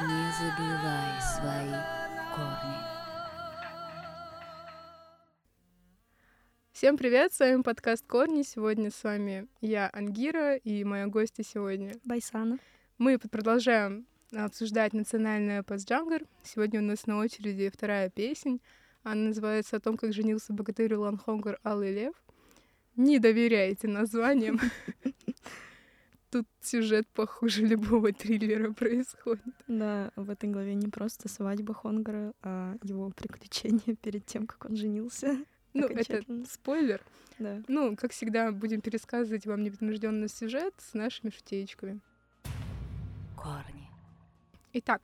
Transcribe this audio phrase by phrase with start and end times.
[0.00, 1.74] Не забывай свои
[2.32, 2.76] корни.
[6.70, 8.42] Всем привет, с вами подкаст «Корни».
[8.42, 11.94] Сегодня с вами я, Ангира, и моя гостья сегодня.
[12.04, 12.60] Байсана.
[12.98, 16.22] Мы продолжаем обсуждать национальный эпос Джангар.
[16.44, 18.60] Сегодня у нас на очереди вторая песня.
[19.02, 22.14] Она называется «О том, как женился богатырь Улан Хонгар Алый Лев».
[22.94, 24.60] Не доверяйте названиям.
[26.30, 29.44] Тут сюжет похуже любого триллера происходит.
[29.66, 34.76] Да, в этой главе не просто свадьба Хонгара, а его приключения перед тем, как он
[34.76, 35.38] женился.
[35.74, 37.04] Ну, это спойлер.
[37.38, 37.62] Да.
[37.68, 42.00] Ну, как всегда, будем пересказывать вам непринужденный сюжет с нашими шутеечками.
[43.36, 43.88] Корни.
[44.72, 45.02] Итак,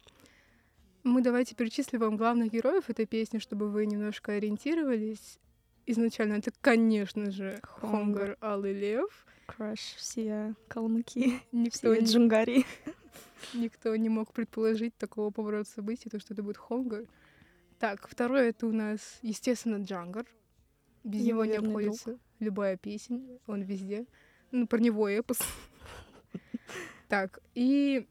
[1.05, 5.39] мы давайте перечислим вам главных героев этой песни, чтобы вы немножко ориентировались.
[5.87, 9.27] Изначально это, конечно же, Хонгар Алый Лев.
[9.47, 12.65] Краш все калмыки, Никто, все не- джунгари.
[13.55, 17.05] никто не мог предположить такого поворота событий, то, что это будет Хонгар.
[17.79, 20.27] Так, второе это у нас, естественно, Джангар.
[21.03, 24.07] Без него Его не верный обходится любая песня, он везде.
[24.51, 25.39] Ну, про него эпос.
[27.09, 28.09] Так, и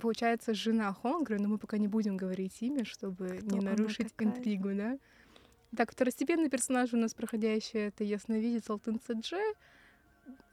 [0.00, 4.72] получается жена Хонгра, но мы пока не будем говорить имя, чтобы Кто не нарушить интригу,
[4.72, 4.98] да?
[5.76, 9.42] Так, второстепенный персонаж у нас проходящий это ясновидец Алтын Цедже,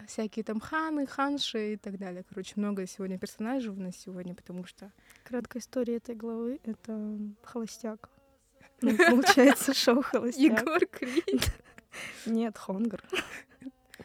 [0.07, 2.23] всякие там ханы, ханши и так далее.
[2.27, 4.91] Короче, много сегодня персонажей у нас сегодня, потому что
[5.23, 8.09] Краткая история этой главы— это холостяк.
[8.81, 10.61] Ну, получается, шоу холостяк.
[10.61, 11.53] Егор Крид.
[12.25, 13.01] Нет, Хонгар.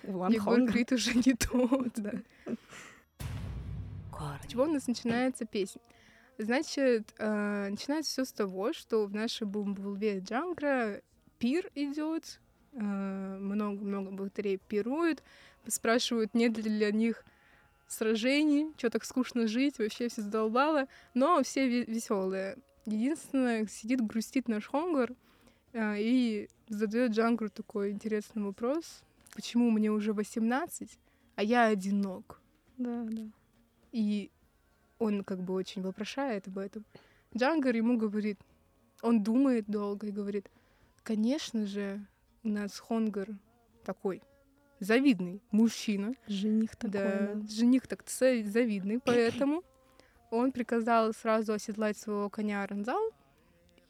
[0.04, 0.64] Улан Егор.
[0.70, 1.94] Крид уже не тот.
[1.96, 2.12] Да.
[2.46, 2.56] С
[4.12, 4.46] Корни.
[4.48, 5.82] чего у нас начинается песня?
[6.38, 11.02] Значит, э, начинается все с того, что в нашей Бумбулве Джангра
[11.40, 12.38] пир идет,
[12.72, 15.22] много-много богатырей пируют,
[15.68, 17.24] спрашивают, нет ли для них
[17.86, 22.56] сражений, что так скучно жить, вообще все задолбало, но все веселые.
[22.86, 25.12] Единственное, сидит, грустит наш Хонгар
[25.72, 29.02] э, и задает Джангру такой интересный вопрос,
[29.34, 30.98] почему мне уже 18,
[31.36, 32.40] а я одинок?
[32.76, 33.22] Да, да.
[33.92, 34.30] И
[34.98, 36.84] он как бы очень вопрошает об этом.
[37.36, 38.38] Джангар ему говорит,
[39.02, 40.50] он думает долго и говорит,
[41.02, 42.04] конечно же,
[42.42, 43.28] у нас Хонгар
[43.84, 44.22] такой
[44.80, 47.48] завидный мужчина, Жених такой, да, да.
[47.48, 49.62] жених так завидный, поэтому
[50.30, 53.10] он приказал сразу оседлать своего коня Ранзал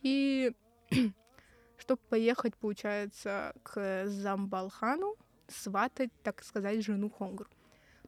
[0.02, 0.52] и
[1.78, 5.16] чтобы поехать, получается, к Замбалхану,
[5.48, 7.48] сватать, так сказать, жену Хонгру.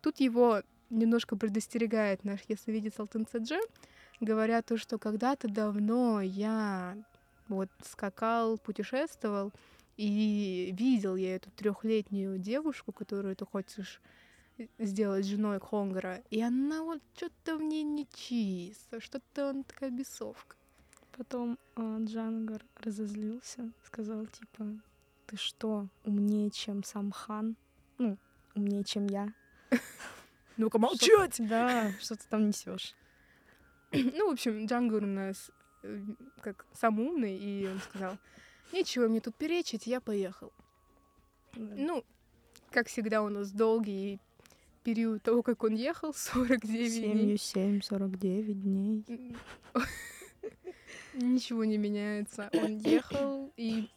[0.01, 3.61] Тут его немножко предостерегает наш ясновидец Алтын Цедже,
[4.21, 6.97] говоря то, что когда-то давно я
[7.49, 9.53] вот скакал, путешествовал,
[10.01, 14.01] и видел я эту трехлетнюю девушку, которую ты хочешь
[14.79, 20.57] сделать женой Хонгара, и она вот что-то в ней нечисто, что-то он такая бесовка.
[21.13, 24.81] Потом а, Джангар разозлился, сказал, типа,
[25.27, 27.57] ты что, умнее, чем сам хан?
[27.99, 28.17] Ну,
[28.55, 29.35] умнее, чем я.
[30.57, 32.95] Ну-ка, Что- Да, что ты там несешь?
[33.93, 35.51] Ну, в общем, Джангар у нас
[35.83, 36.01] э,
[36.41, 38.17] как сам умный, и он сказал,
[38.73, 40.53] нечего мне тут перечить, я поехал.
[41.57, 42.05] Ну,
[42.71, 44.21] как всегда, у нас долгий
[44.85, 47.39] период того, как он ехал, 49 Семью дней.
[47.39, 49.05] семь, сорок девять дней.
[49.09, 49.37] М,
[51.35, 52.51] Ничего не меняется.
[52.53, 53.89] Он ехал и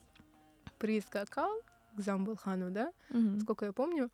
[0.80, 1.52] прискакал
[1.96, 3.40] к Замбалхану, да, Мгм.
[3.40, 4.10] сколько я помню.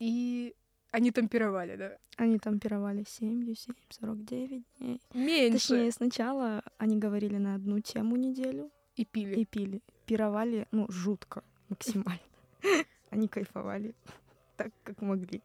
[0.00, 0.54] И
[0.90, 1.98] они там пировали, да.
[2.16, 5.00] Они там пировали семью семь, сорок девять дней.
[5.12, 5.58] Меньше.
[5.58, 9.40] Точнее, сначала они говорили на одну тему неделю И пили.
[9.40, 9.82] и пили.
[10.06, 12.20] Пировали, ну, жутко, максимально.
[13.10, 13.94] Они кайфовали
[14.56, 15.42] так, как могли.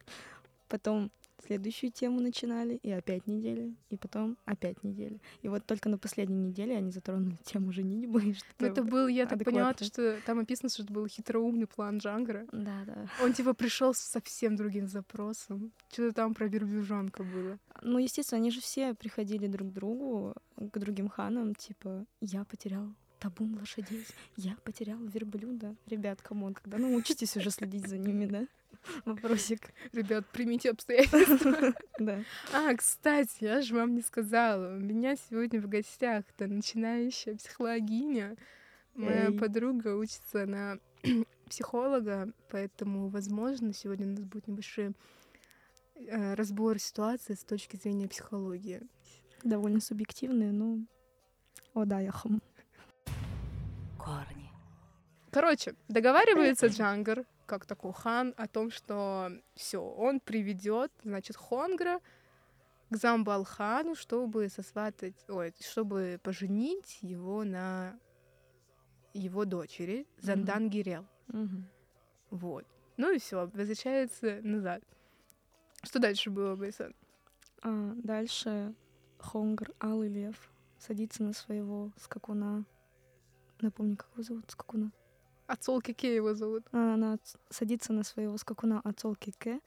[0.68, 1.12] Потом
[1.46, 5.20] следующую тему начинали, и опять неделя, и потом опять неделя.
[5.42, 8.34] И вот только на последней неделе они затронули тему женитьбы.
[8.34, 11.68] что Ну, это был, я так поняла, то, что там описано, что это был хитроумный
[11.68, 12.46] план Джангара.
[12.52, 13.08] Да, да.
[13.24, 15.72] Он типа пришел с совсем другим запросом.
[15.92, 17.58] Что-то там про верблюжонка было.
[17.82, 22.94] Ну, естественно, они же все приходили друг к другу, к другим ханам, типа, я потерял
[23.20, 24.06] табун лошадей,
[24.38, 25.76] я потерял верблюда.
[25.88, 28.48] Ребят, come on, когда научитесь уже следить за ними, да?
[29.06, 29.74] Вопросик.
[29.94, 31.74] Ребят, примите обстоятельства.
[32.00, 32.24] Да.
[32.54, 34.78] А, кстати, я же вам не сказала.
[34.78, 38.38] У меня сегодня в гостях то начинающая психологиня.
[38.96, 40.80] Моя подруга учится на
[41.50, 44.94] психолога, поэтому, возможно, сегодня у нас будет небольшой
[45.96, 48.82] э, разбор ситуации с точки зрения психологии.
[49.44, 50.80] Довольно субъективные, но...
[51.74, 52.40] О, да, я хм.
[54.10, 54.52] Корни.
[55.32, 62.00] Короче, договаривается Джангар, как такой хан, о том, что все, он приведет, значит, Хонгра
[62.90, 68.00] к Замбалхану, чтобы сосватать, ой, чтобы поженить его на
[69.14, 71.06] его дочери Зандан Гирел.
[71.28, 71.70] Мгм.
[72.32, 72.66] Вот.
[72.98, 74.84] Ну и все, возвращается назад.
[75.84, 76.96] Что дальше было, Байсан?
[77.62, 78.74] А, дальше
[79.20, 82.66] Хонгр, Алый Лев, садится на своего скакуна.
[83.62, 84.92] Напомни, как его зовут, скакуна.
[85.48, 86.64] Ацол Кике его зовут.
[86.72, 87.18] А, Она
[87.50, 89.60] садится на своего скакуна Ацол Кике,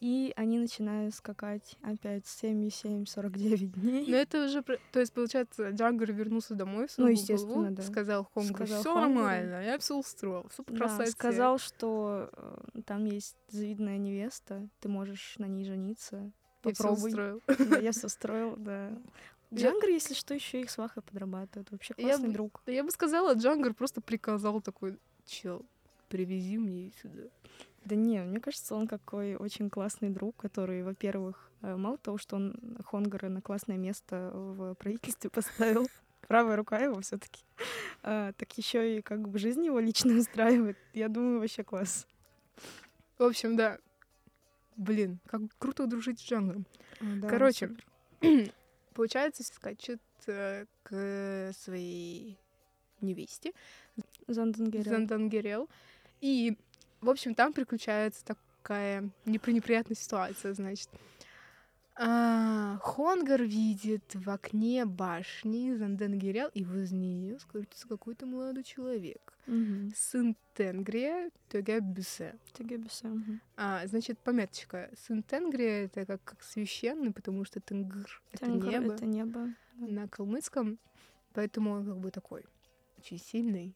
[0.00, 4.06] и они начинают скакать опять 77-49 дней.
[4.08, 7.82] Но это уже, то есть, получается, Джангар вернулся домой Ну, естественно, голову, да.
[7.82, 13.36] сказал Хонгру, все нормально, я все устроил, все по Да, сказал, что э, там есть
[13.48, 16.16] завидная невеста, ты можешь на ней жениться.
[16.64, 17.08] я всё Попробуй.
[17.10, 17.42] устроил.
[17.68, 18.90] Да, я все строил, да.
[19.50, 21.70] Я- Джангар, если что, еще их свахой подрабатывает.
[21.70, 22.62] Вообще Я классный бы- друг.
[22.66, 25.64] Да я бы сказала, Джангар просто приказал такой, чел,
[26.08, 27.22] привези мне сюда.
[27.84, 32.36] Да не, мне кажется, он какой очень классный друг, который, во-первых, э, мало того, что
[32.36, 32.54] он
[32.84, 35.30] Хонгара на классное место в правительстве
[35.78, 35.88] поставил,
[36.28, 37.42] правая рука его все таки
[38.02, 40.76] так еще и как бы жизнь его лично устраивает.
[40.92, 42.06] Я думаю, вообще класс.
[43.18, 43.78] В общем, да.
[44.76, 46.66] Блин, как круто дружить с Джангаром.
[47.00, 47.70] А, да, Короче.
[49.00, 52.36] Получается, скачет э, к своей
[53.00, 53.54] невесте
[54.26, 54.84] Зандангерел.
[54.84, 55.70] Зандангерел.
[56.20, 56.58] И,
[57.00, 60.90] в общем, там приключается такая непри- неприятная ситуация, значит.
[61.96, 69.34] А, Хонгар видит в окне башни Зандангерел, и возле нее скрутится какой-то молодой человек.
[69.46, 69.92] Мгм.
[69.94, 72.36] Сын Тенгрия Тегебюсе.
[72.54, 73.40] Тегебисе, мгм.
[73.56, 74.90] А, значит, пометочка.
[74.96, 79.48] Сын Тенгрия— это как, как священный, потому что Тенгр— это небо Это небо.
[79.76, 80.78] на калмыцком,
[81.34, 82.44] поэтому он как бы такой
[82.98, 83.74] очень сильный.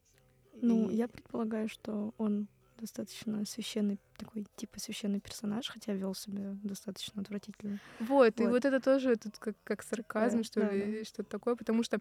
[0.62, 2.46] Ну, И- я предполагаю, что он
[2.84, 7.78] достаточно священный, такой типа священный персонаж, хотя вел себя достаточно отвратительно.
[7.98, 8.50] Вот, и Вот.
[8.52, 11.98] вот это тоже тут как, как сарказм, Да, что да, ли, что-то такое, потому что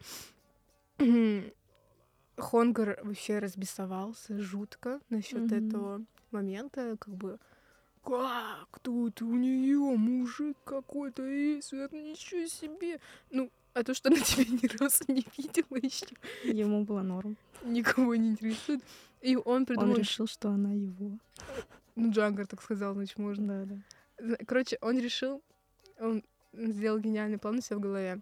[2.38, 5.58] Хонгар вообще разбесовался жутко насчет Мгм.
[5.58, 6.02] этого
[6.32, 7.40] момента, как бы
[8.04, 13.00] как тут у нее мужик какой-то есть, это ничего себе.
[13.32, 16.06] Ну, а то, что она тебя ни разу не видела еще,
[16.44, 17.38] Ему было норм.
[17.64, 18.82] никого не интересует.
[19.22, 21.18] И он Он придумал, решил, что она его.
[21.96, 23.66] ну, Джангар так сказал, значит, можно.
[23.66, 23.76] Да,
[24.18, 24.36] да.
[24.46, 25.42] Короче, он решил,
[26.00, 26.24] он
[26.54, 28.20] сделал гениальный план у себя в голове.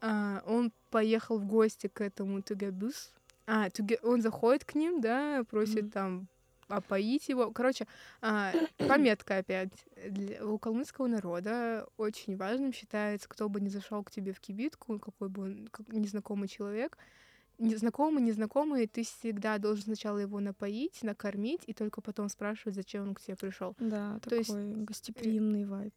[0.00, 3.12] А, он поехал в гости к этому Тугабюс.
[3.46, 5.90] А, Туге- он заходит к ним, да, просит Мгм.
[5.90, 6.28] там
[6.76, 7.50] опоить его.
[7.50, 7.86] Короче,
[8.20, 9.72] а, пометка опять.
[10.08, 14.98] Для- у калмыцкого народа очень важным считается, кто бы ни зашел к тебе в кибитку,
[14.98, 16.98] какой бы он как незнакомый человек,
[17.58, 23.14] незнакомый, незнакомый, ты всегда должен сначала его напоить, накормить, и только потом спрашивать, зачем он
[23.14, 23.74] к тебе пришел.
[23.78, 25.94] Да, То есть, такой гостеприимный вайб.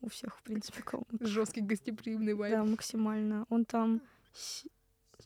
[0.00, 1.26] У всех, в принципе, калмыков.
[1.26, 2.52] Жесткий гостеприимный вайб.
[2.54, 3.46] Да, максимально.
[3.48, 4.00] Он там
[4.32, 4.64] с-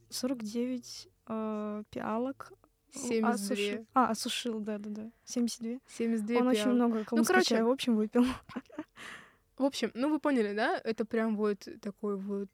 [0.08, 2.52] 49 э, пиалок
[2.92, 3.30] 72.
[3.30, 3.86] осушил.
[3.94, 5.10] А, осушил, да-да-да.
[5.24, 5.78] 72.
[5.88, 6.74] 72 Он очень пиал.
[6.74, 8.24] много калмыцкого короче, чая, в общем, выпил.
[9.58, 10.80] В общем, ну вы поняли, да?
[10.82, 12.48] Это прям вот такой вот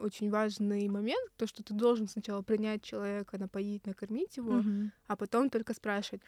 [0.00, 4.92] очень важный момент, то, что ты должен сначала принять человека, напоить, накормить его, Мгм.
[5.08, 6.22] а потом только спрашивать.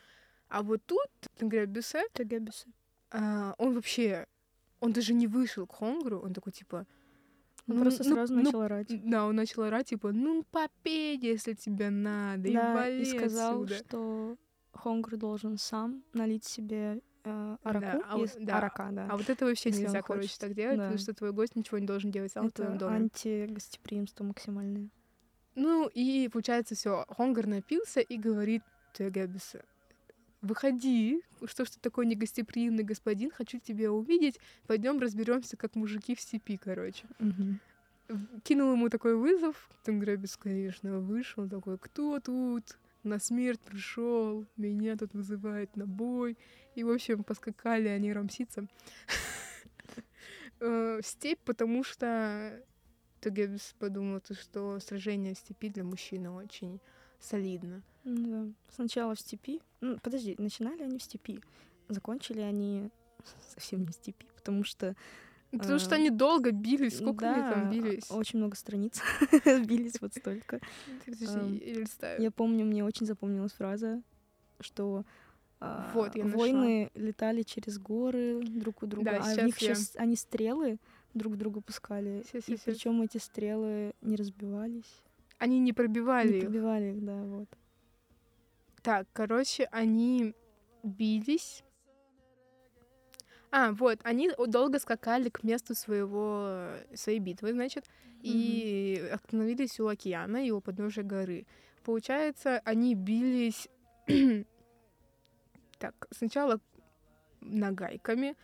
[0.49, 1.09] А вот тут,
[1.39, 2.67] например, Бюссе, Тегебисе.
[3.13, 4.27] а, он вообще,
[4.81, 6.87] он даже не вышел к Хонгру, он такой типа...
[7.67, 8.87] Он «Ну, просто ну, сразу ну, начал орать.
[9.09, 13.63] Да, он начал орать, типа, ну попей, если тебе надо, и Да, вали и сказал,
[13.63, 13.75] отсюда».
[13.79, 14.37] что
[14.75, 19.07] Хонгр должен сам налить себе э, араку а вот- из да, арака, да.
[19.11, 20.41] А вот это вообще Если нельзя, короче, хочет.
[20.41, 20.99] так делать, потому Да.
[20.99, 22.97] что твой гость ничего не должен делать сам в твоем Это доме.
[22.97, 24.91] антигостеприимство максимальное.
[25.55, 27.07] Ну и получается все.
[27.09, 29.61] Хонгар напился и говорит Тегебису,
[30.45, 36.21] выходи, что ж ты такой негостеприимный господин, хочу тебя увидеть, пойдем разберемся, как мужики в
[36.21, 37.05] степи, короче.
[38.09, 42.79] В- Кинул ему такой вызов, Тенгребис, конечно, вышел, такой, кто тут?
[43.03, 46.39] На смерть пришел, меня тут вызывает на бой.
[46.75, 48.67] И, в общем, поскакали они рамситься
[50.61, 52.63] э, в степь, потому что
[53.21, 56.81] Тегебис подумал, то, что сражение в степи для мужчины очень
[57.25, 57.83] солидно.
[58.05, 58.47] Да.
[58.69, 59.61] Сначала в степи.
[59.81, 61.41] Ну, подожди, начинали они в степи.
[61.89, 62.91] Закончили они
[63.55, 64.95] совсем не в степи, потому что
[65.51, 68.11] Потому что А, они долго бились, сколько они там да, бились?
[68.11, 69.01] очень много страниц
[69.45, 70.59] бились вот столько.
[72.19, 74.03] Я помню, мне очень запомнилась фраза,
[74.61, 75.05] что
[75.61, 76.39] а, Вот, я нашла.
[76.41, 80.79] войны летали через горы друг у друга, Да, а сейчас них я- щас- они стрелы
[81.15, 85.03] друг друга пускали, и причем эти стрелы не разбивались,
[85.39, 86.45] Они не пробивали не их.
[86.45, 87.49] пробивали их, да, вот.
[88.83, 90.35] Так, короче, они
[90.83, 91.65] бились.
[93.51, 97.85] А, вот, они долго скакали к месту своего, своей битвы, значит,
[98.21, 101.47] и остановились у океана и у подножия горы.
[101.85, 103.69] Получается, они бились
[105.79, 106.61] так, сначала
[107.41, 108.37] нагайками,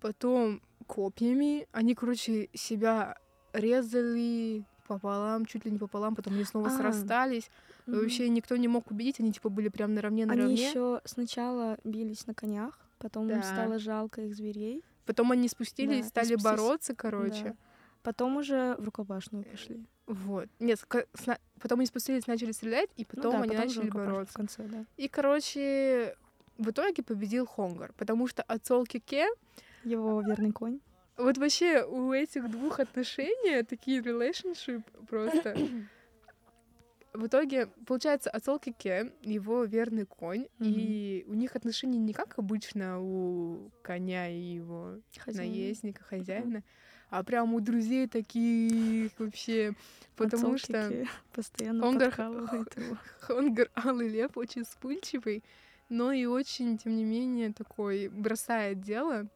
[0.00, 1.66] потом копьями.
[1.72, 3.18] Они, короче, себя
[3.52, 7.50] резали пополам, чуть ли не пополам, потом они снова А, срастались.
[7.86, 8.00] Мгм.
[8.00, 10.68] Вообще никто не мог победить, они типа были прям наравне Они наравне.
[10.68, 13.42] еще сначала бились на конях, потом им Да.
[13.42, 14.82] стало жалко их зверей.
[15.04, 16.44] Потом они спустились, Да, стали спустились.
[16.44, 17.44] бороться, короче.
[17.44, 17.54] Да.
[18.02, 19.84] Потом уже в рукопашную пошли.
[20.06, 20.48] Вот.
[20.60, 24.32] Нет, сна- потом они спустились, начали стрелять, и Ну потом да, они потом начали бороться.
[24.32, 24.84] в конце, да.
[24.96, 26.16] И, короче,
[26.58, 29.26] в итоге победил Хонгар, потому что Ацол Кике
[29.84, 30.80] Его верный конь.
[31.16, 35.56] Вот вообще у этих двух отношений такие relationship просто.
[37.14, 43.00] В итоге, получается, Ацол Кике, его верный конь, и у них отношения не как обычно
[43.00, 45.50] у коня и его Хозяина.
[45.50, 46.62] наездника, хозяина,
[47.08, 49.72] а прям у друзей таких вообще.
[50.14, 52.98] Потому Отцом что Кике постоянно он подкалывает его.
[53.20, 55.42] Хонгар Алый Лев очень вспыльчивый,
[55.88, 59.26] но и очень, тем не менее, такой бросает дело.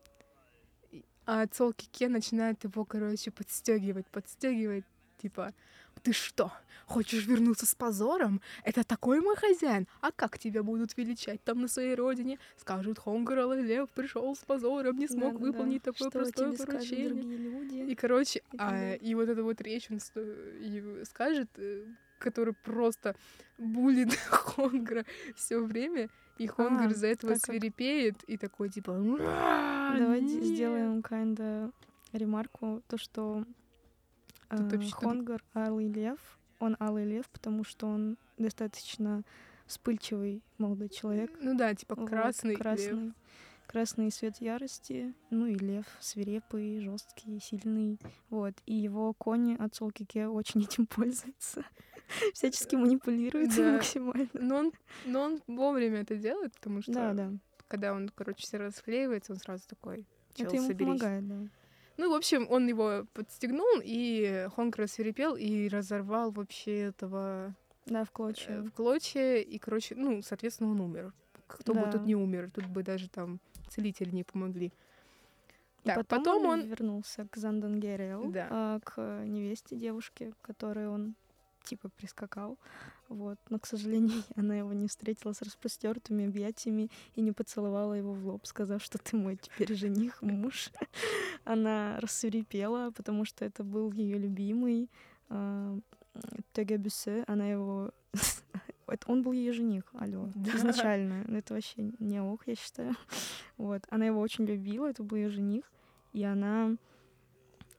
[1.33, 4.85] А Цол Кике начинает его, короче, подстегивать, подстегивать,
[5.23, 5.55] типа,
[6.03, 6.51] ты что,
[6.87, 8.41] хочешь вернуться с позором?
[8.65, 9.87] Это такой мой хозяин?
[10.01, 12.41] А как тебя будут величать там на своей родине?
[12.57, 15.47] Скажут, Хонгар Алый Лев пришел с позором, не смог Да-да-да.
[15.47, 17.87] выполнить такое Что простое поручение.
[17.87, 20.01] И, короче, и а, и вот эта вот речь он
[21.05, 21.85] скажет, э,
[22.19, 23.15] который просто
[23.57, 25.05] булит Хонгра
[25.37, 26.09] все время,
[26.45, 28.91] и А, из-за этого так как- свирепеет и такой типа.
[28.93, 31.73] «Ура, Давайте нет!» сделаем kinda
[32.13, 33.45] ремарку, то, что
[34.51, 36.19] э, тут- Хонгар Алый Лев,
[36.59, 39.23] он Алый Лев, потому что он достаточно
[39.67, 41.31] вспыльчивый молодой человек.
[41.41, 42.51] Ну да, типа Вот, красный.
[42.51, 42.59] лев.
[42.61, 43.13] красный,
[43.69, 47.99] красный свет ярости, ну и лев свирепый, жесткий, сильный,
[48.31, 48.55] вот.
[48.67, 51.65] И его кони от Солкике очень этим пользуются,
[52.35, 53.73] всячески манипулируют им Да.
[53.73, 54.29] максимально.
[54.35, 54.73] Но он,
[55.07, 57.33] но он вовремя это делает, потому что Да, да.
[57.69, 60.07] когда он, короче, все расклеивается, он сразу такой.
[60.35, 60.87] «Чел, Это ему соберись».
[61.01, 61.37] помогает, да.
[61.97, 67.55] Ну, в общем, он его подстегнул, и Хонгр рассверепел и разорвал вообще этого
[67.87, 68.63] Да, в э, клочья.
[68.63, 71.13] в клочья, и, короче, ну, соответственно, он умер.
[71.47, 71.93] Кто бы Да.
[71.93, 73.39] тут не умер, тут бы даже там
[73.69, 74.67] целители не помогли.
[75.83, 76.67] И Так, потом, потом он он...
[76.67, 78.47] вернулся к Зандангерел, Да.
[78.51, 81.15] а, к невесте девушке, которой он
[81.71, 82.59] типа прискакал.
[83.09, 83.39] Вот.
[83.49, 88.27] Но, к сожалению, она его не встретила с распростертыми объятиями и не поцеловала его в
[88.27, 90.71] лоб, сказав, что ты мой теперь жених, муж.
[91.45, 94.91] Она рассверепела, потому что это был ее любимый
[95.29, 95.79] а,
[96.53, 97.25] Теге Бюссе.
[97.29, 97.93] Она его...
[98.89, 100.57] Это он был ее жених, алло, Да.
[100.57, 101.23] изначально.
[101.29, 102.97] Ну, Это вообще не ок, я считаю.
[103.57, 103.87] Вот.
[103.89, 105.71] Она его очень любила, это был ее жених.
[106.13, 106.77] И она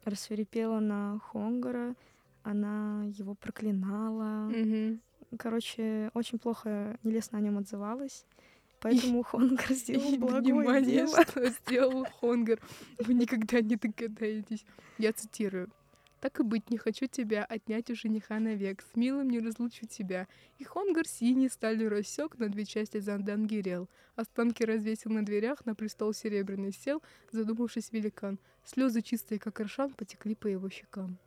[0.05, 1.95] рассверепела на Хонгара,
[2.43, 4.50] она его проклинала.
[4.50, 5.01] Мгм.
[5.38, 8.25] Короче, очень плохо, нелестно о нем отзывалась.
[8.81, 11.24] Поэтому Хонгар сделал И благое внимание, дело.
[11.24, 12.60] что сделал Хонгар.
[13.00, 14.65] Вы никогда не догадаетесь.
[14.98, 15.69] Я цитирую.
[16.21, 20.27] «Так и быть, не хочу тебя отнять у жениха навек, с милым не разлучу тебя».
[20.60, 23.89] И Хонгар синий сталью рассек на две части Зандангирел.
[24.15, 28.38] Останки развесил на дверях, на престол серебряный сел, задумавшись великан.
[28.63, 31.17] Слезы чистые, как аршан, потекли по его щекам.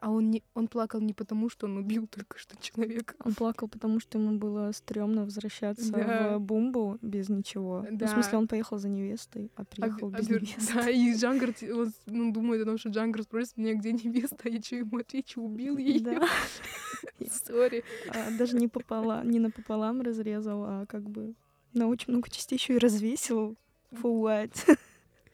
[0.00, 3.14] А он, не, он плакал не потому, что он убил только что человека.
[3.24, 6.38] Он плакал, потому что ему было стрёмно возвращаться Да.
[6.38, 7.84] в Бумбу без ничего.
[7.90, 8.06] Ну, Да.
[8.06, 10.74] в смысле, он поехал за невестой, а приехал Об- без обер- невесты.
[10.74, 14.48] Да, и Джангар он, ну, думает о том, что Джангар спросит меня, где невеста, а
[14.48, 16.00] я что ему отвечу, убил ее.
[16.00, 16.28] Да.
[17.46, 17.82] Sorry.
[18.08, 21.34] А, даже не пополам, не напополам разрезал, а как бы
[21.74, 23.56] на очень много частей еще и развесил.
[23.92, 24.78] For what?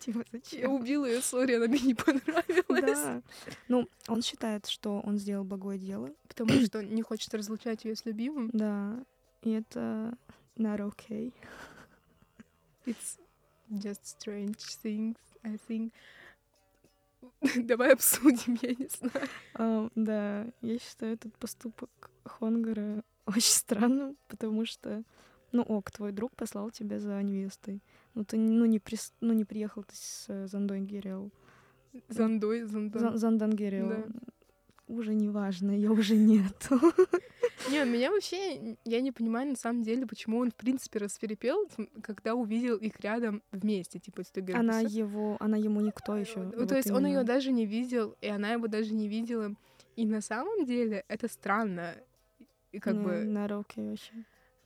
[0.05, 0.73] Типа Я зачем?
[0.73, 2.99] убила ее, sorry, она мне не понравилась.
[2.99, 3.23] Да.
[3.69, 6.11] Ну, он считает, что он сделал благое дело.
[6.29, 8.51] Потому что не хочет разлучать ее с любимым.
[8.53, 9.03] Да.
[9.43, 10.17] И это
[10.57, 11.33] not okay.
[12.87, 13.19] It's
[13.71, 15.93] just strange things, I think.
[17.65, 19.29] Давай обсудим, я не знаю.
[19.55, 25.03] А, да, я считаю этот поступок Хонгара очень странным, потому что,
[25.53, 27.81] ну ок, твой друг послал тебя за невестой.
[28.15, 29.13] Ну ты ну, не, прис...
[29.21, 31.31] ну, не приехал ты с э, Зандонгерел.
[32.09, 33.17] Зандой, Зандан.
[33.17, 33.89] Зандангерел.
[33.89, 34.05] Да.
[34.87, 36.79] Уже не важно, ее уже нету.
[37.71, 41.89] Не, меня вообще, я не понимаю на самом деле, почему он, в принципе, расферепел, м,
[42.03, 44.61] когда увидел их рядом вместе, типа, с Тегербиса.
[44.61, 46.41] Она его, она ему никто еще.
[46.41, 49.55] Ну, то есть он ее даже не видел, и она его даже не видела.
[49.97, 51.95] И на самом деле это странно.
[52.73, 53.25] И как бы...
[53.25, 54.13] На руки вообще.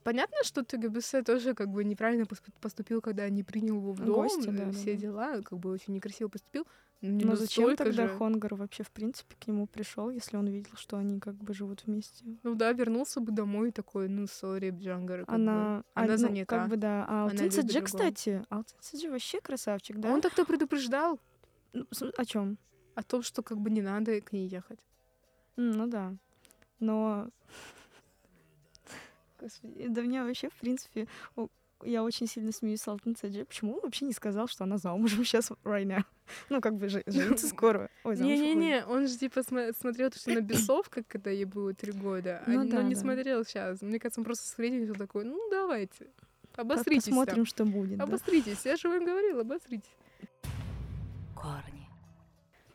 [0.08, 4.14] Понятно, что ТГБС тоже как бы неправильно пос- поступил, когда не принял его в дом,
[4.22, 5.00] Гости, э, да, да, все да.
[5.00, 6.66] дела, как бы очень некрасиво поступил.
[7.02, 8.16] но не Но зачем тогда же.
[8.16, 11.84] Хонгар вообще, в принципе, к нему пришел, если он видел, что они как бы живут
[11.84, 12.24] вместе?
[12.42, 15.26] Ну да, вернулся бы домой такой, ну, сори, Джангар.
[15.26, 15.34] как бы.
[15.34, 16.58] Она, она а, ну, занята.
[16.58, 17.04] Как бы да.
[17.06, 20.10] А Она любит Саджи, кстати, Алтын Саджи вообще красавчик, да?
[20.10, 21.20] Он так-то предупреждал
[21.74, 21.84] Ну,
[22.16, 22.56] О чем?
[22.94, 24.80] о том, что как бы не надо к ней ехать.
[25.56, 26.14] Ну да.
[26.80, 27.28] Но...
[29.40, 31.06] Господи, да меня вообще, в принципе,
[31.84, 33.44] я очень сильно смеюсь с Алтын Саджи.
[33.44, 36.04] Почему он вообще не сказал, что она замужем сейчас, right now?
[36.50, 37.88] Ну, как бы же- жениться скоро.
[38.04, 42.50] Не-не-не, он же типа смотрел то, что на бесовках, когда ей было три года, а-
[42.50, 43.00] Ну но да, не да.
[43.00, 43.80] смотрел сейчас.
[43.80, 46.08] Мне кажется, он просто с временем всё такой, ну давайте,
[46.56, 47.14] обосритесь там.
[47.14, 47.98] Посмотрим, что будет.
[47.98, 48.04] да.
[48.04, 49.94] Обосритесь, я же вам говорила, обосритесь.
[51.36, 51.86] корни,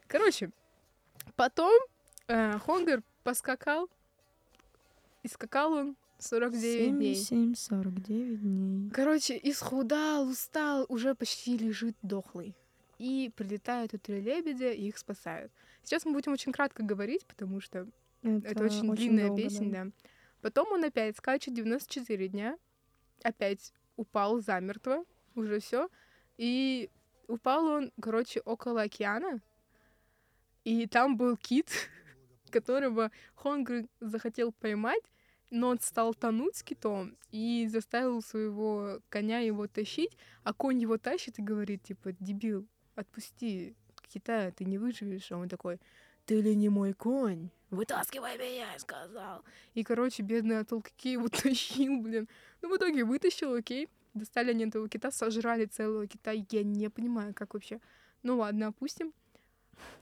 [0.07, 0.49] Короче,
[1.35, 1.73] потом
[2.27, 3.89] э, Хонгар поскакал,
[5.23, 7.13] и скакал он 49 дней.
[7.13, 8.89] 77-49 дней.
[8.91, 12.55] Короче, исхудал, устал, уже почти лежит дохлый.
[12.97, 15.51] И прилетают три лебедя, и их спасают.
[15.83, 17.87] Сейчас мы будем очень кратко говорить, потому что
[18.21, 20.07] это, очень, длинная долго, песня, да.
[20.41, 22.57] Потом он опять скачет 94 дня,
[23.23, 25.03] опять упал замертво,
[25.35, 25.89] уже все.
[26.37, 26.89] И
[27.27, 29.41] упал он, короче, около океана,
[30.63, 31.69] и там был кит,
[32.51, 35.03] которого Хонгр захотел поймать,
[35.53, 40.97] но он стал тонуть с китом и заставил своего коня его тащить, а конь его
[40.97, 43.75] тащит и говорит, типа, дебил, отпусти
[44.07, 45.31] кита, ты не выживешь.
[45.31, 45.79] А он такой,
[46.25, 47.49] ты ли не мой конь?
[47.69, 49.43] Вытаскивай меня, сказал.
[49.75, 52.27] И, короче, бедный Атолкаки его тащил, блин.
[52.61, 53.89] Ну, в итоге вытащил, окей.
[54.15, 56.31] Достали они этого кита, сожрали целого кита.
[56.31, 57.79] Я не понимаю, как вообще.
[58.23, 59.13] Ну ладно, опустим.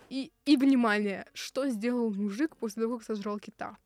[0.09, 3.77] И, и внимание, что сделал мужик после того, как сожрал кита?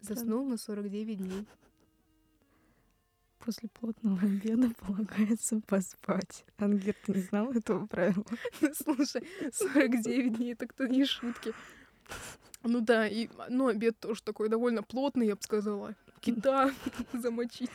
[0.00, 1.46] Заснул на 49 дней.
[3.38, 6.44] После плотного обеда полагается поспать.
[6.58, 8.24] Ангер, ты не знал этого правила?
[8.74, 11.54] Слушай, 49 дней, так то не шутки.
[12.62, 15.94] Ну да, и, ну, обед тоже такой довольно плотный, я бы сказала.
[16.20, 16.70] Кита
[17.14, 17.70] замочить.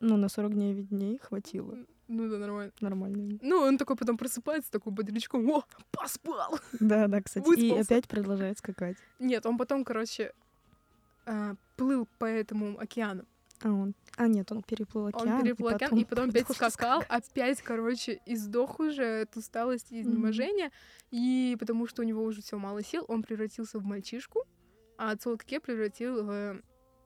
[0.00, 1.78] Ну, на 49 дней хватило.
[2.08, 2.72] Ну да, нормально.
[2.80, 3.38] Нормально.
[3.40, 6.58] Ну, он такой потом просыпается, такой бодрячком, о, поспал!
[6.80, 7.44] Да, да, кстати.
[7.44, 7.94] И Выспался.
[7.94, 8.96] опять продолжает скакать.
[9.20, 10.32] Нет, он потом, короче,
[11.24, 13.24] а, плыл по этому океану.
[13.62, 13.94] А он...
[14.16, 15.28] А, нет, он переплыл океан.
[15.28, 20.02] Он переплыл океан, и потом опять скакал, опять, короче, и сдох уже от усталости и
[20.02, 20.70] изнеможения.
[21.10, 24.44] И потому что у него уже все мало сил, он превратился в мальчишку,
[24.98, 26.60] а Цолкке превратил в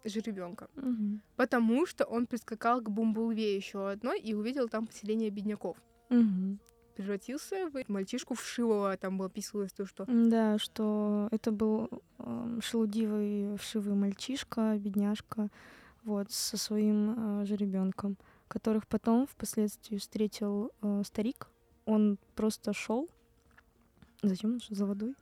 [0.05, 0.69] жеребенка.
[0.75, 1.23] Мгм.
[1.37, 5.77] Потому что он прискакал к Бумбулве еще одной и увидел там поселение бедняков.
[6.09, 6.59] Мгм.
[6.99, 13.57] Превратился в мальчишку вшивого, там было описывалось то, что Да, что это был эм, шелудивый
[13.57, 15.49] вшивый мальчишка, бедняжка,
[16.03, 18.17] вот, со своим э, жеребенком,
[18.49, 21.47] которых потом впоследствии встретил э, старик.
[21.85, 23.09] Он просто шел.
[24.23, 25.15] Зачем он шел за водой?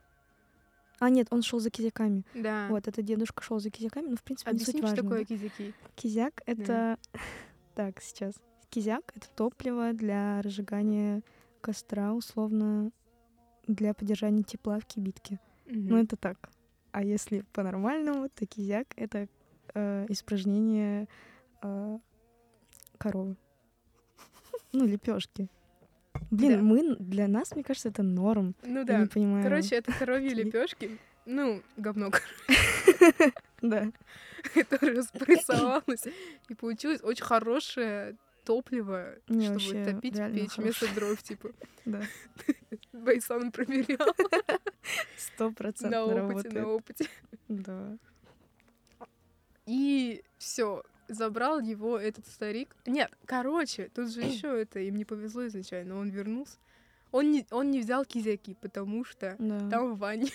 [0.98, 2.24] А, нет, он шел за кизяками.
[2.32, 2.68] Да.
[2.70, 5.18] Вот, этот дедушка шел за кизяками, но в принципе не суть Объясни, что важно, такое
[5.20, 5.24] да.
[5.26, 5.74] кизяки.
[5.94, 6.98] Кизяк это
[7.74, 8.32] так сейчас.
[8.70, 11.22] Кизяк это топливо для разжигания
[11.66, 12.92] костра, условно
[13.66, 15.40] для поддержания тепла в кибитке.
[15.66, 16.48] Ну это так.
[16.92, 19.26] А если по-нормальному, то кизяк это
[19.74, 21.08] э, испражнение
[21.62, 21.98] э,
[22.98, 23.36] коровы.
[24.72, 25.48] Ну, лепешки.
[26.30, 26.62] Блин, Да.
[26.62, 28.54] мы для нас, мне кажется, это норм.
[28.62, 28.98] Ну Я да.
[29.00, 29.42] не понимаю.
[29.42, 30.96] Короче, это коровьи лепешки.
[31.26, 32.10] Ну, говно,
[33.62, 33.90] да.
[34.54, 36.04] которое спрессовалось.
[36.48, 41.50] И получилось очень хорошее топливо, Не, чтобы вообще топить печь вместо дров, типа.
[41.84, 42.02] Да.
[42.92, 44.14] Байсан проверял
[45.16, 46.54] Сто на процентов опыте, работает.
[46.54, 47.08] на опыте.
[47.48, 47.98] Да.
[49.66, 52.74] И все, забрал его этот старик.
[52.86, 55.98] Нет, короче, тут же еще это им не повезло изначально.
[55.98, 56.56] Он вернулся.
[57.12, 59.68] Он не, он не взял кизяки, потому что Да.
[59.70, 60.28] там Ваня.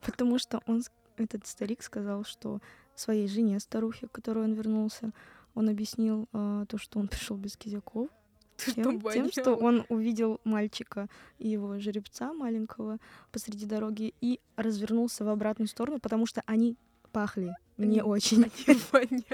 [0.00, 0.82] Потому что он,
[1.16, 2.60] этот старик сказал, что
[2.94, 5.12] своей жене, старухе, к которой он вернулся,
[5.54, 8.08] он объяснил а, то, что он пришел без кизяков,
[8.56, 11.08] что тем, тем, что он увидел мальчика
[11.38, 12.98] и его жеребца маленького
[13.32, 16.76] посреди дороги и развернулся в обратную сторону, потому что они
[17.12, 18.50] пахли не очень.
[18.92, 19.24] Они.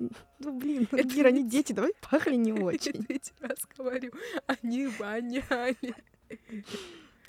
[0.40, 3.04] Ну, блин, Кира, они дети, давай пахли не Я очень.
[3.04, 4.10] третий раз говорю.
[4.48, 5.94] Они воняли.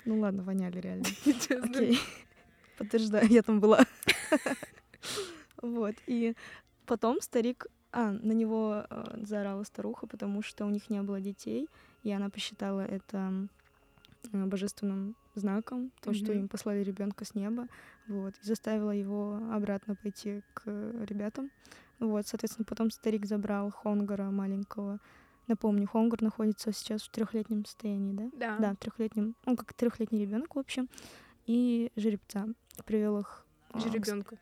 [0.04, 1.04] Ну ладно, воняли реально.
[1.24, 2.00] Окей.
[2.76, 3.84] Подтверждаю, я там была.
[5.62, 5.94] Вот.
[6.08, 6.34] И
[6.86, 7.68] потом старик...
[7.96, 11.68] А, на него э, заорала старуха, потому что у них не было детей,
[12.02, 13.48] и она посчитала это
[14.32, 16.40] э, божественным знаком, то, что Мгм.
[16.40, 17.68] им послали ребенка с неба,
[18.08, 20.62] вот, и заставила его обратно пойти к
[21.08, 21.50] ребятам,
[22.00, 24.98] Вот, соответственно, потом старик забрал Хонгара маленького.
[25.46, 28.30] Напомню, Хонгар находится сейчас в трехлетнем состоянии, да?
[28.36, 28.58] Да.
[28.58, 30.88] Да, в трехлетнем, он как трехлетний ребенок, в общем.
[31.46, 32.48] И жеребца
[32.84, 33.46] привел их.
[33.70, 34.34] а, к Жеребенка.
[34.34, 34.38] э,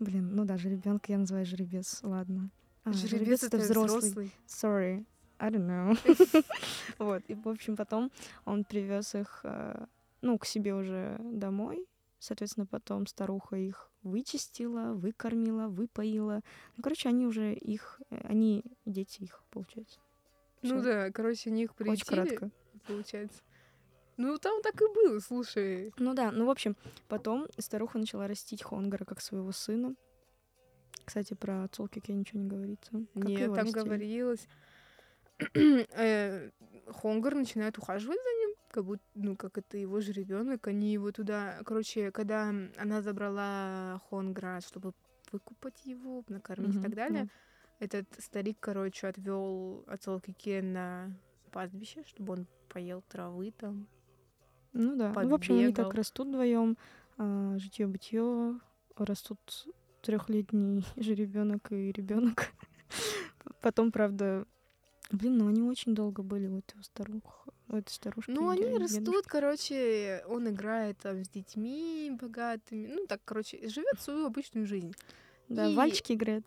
[0.00, 2.50] блин, ну да, жеребенка я называю жеребец, ладно.
[2.84, 4.32] А, Жеребец это взрослый.
[4.46, 5.04] Sorry,
[5.38, 5.98] I don't know.
[6.98, 8.10] вот, и, в общем, потом
[8.44, 9.86] он привез их, э,
[10.22, 11.86] ну, к себе уже домой.
[12.18, 16.40] Соответственно, потом старуха их вычистила, выкормила, выпоила.
[16.76, 19.98] Ну, короче, они уже их, они дети их, получается.
[20.62, 20.82] Ну Всё.
[20.82, 22.50] да, короче, них Очень приютили, кратко.
[22.86, 23.40] получается.
[24.18, 25.92] Ну, там так и было, слушай.
[25.96, 26.76] Ну да, ну, в общем,
[27.06, 29.94] потом старуха начала растить Хонгара как своего сына.
[31.04, 32.90] Кстати, про Цолкик я ничего не говорится.
[33.14, 33.82] Как Нет, там растили?
[33.84, 34.48] говорилось...
[35.54, 36.50] э,
[36.88, 40.66] Хонгар начинает ухаживать за ним, как будто, ну, как это его же ребенок.
[40.66, 41.60] Они его туда...
[41.64, 44.94] Короче, когда она забрала Хонгра, чтобы
[45.30, 47.84] выкупать его, накормить и Мгм, так далее, да.
[47.86, 51.16] этот старик, короче, отвел Ацолкике на
[51.52, 53.86] пастбище, чтобы он поел травы там.
[54.72, 55.12] Ну да.
[55.14, 56.76] Ну, в общем, они так растут вдвоем,
[57.58, 58.58] житье бытье,
[58.96, 59.38] растут
[60.02, 62.46] трехлетний жеребенок и ребенок.
[63.60, 64.44] Потом, правда,
[65.10, 68.30] блин, ну они очень долго были у этого старух, у этой старушки.
[68.30, 69.28] Ну, они дя- растут, дедушки.
[69.28, 72.86] короче, он играет там с детьми богатыми.
[72.86, 74.92] Ну, так, короче, живет свою обычную жизнь.
[75.48, 76.44] Да, и- вальчики играет.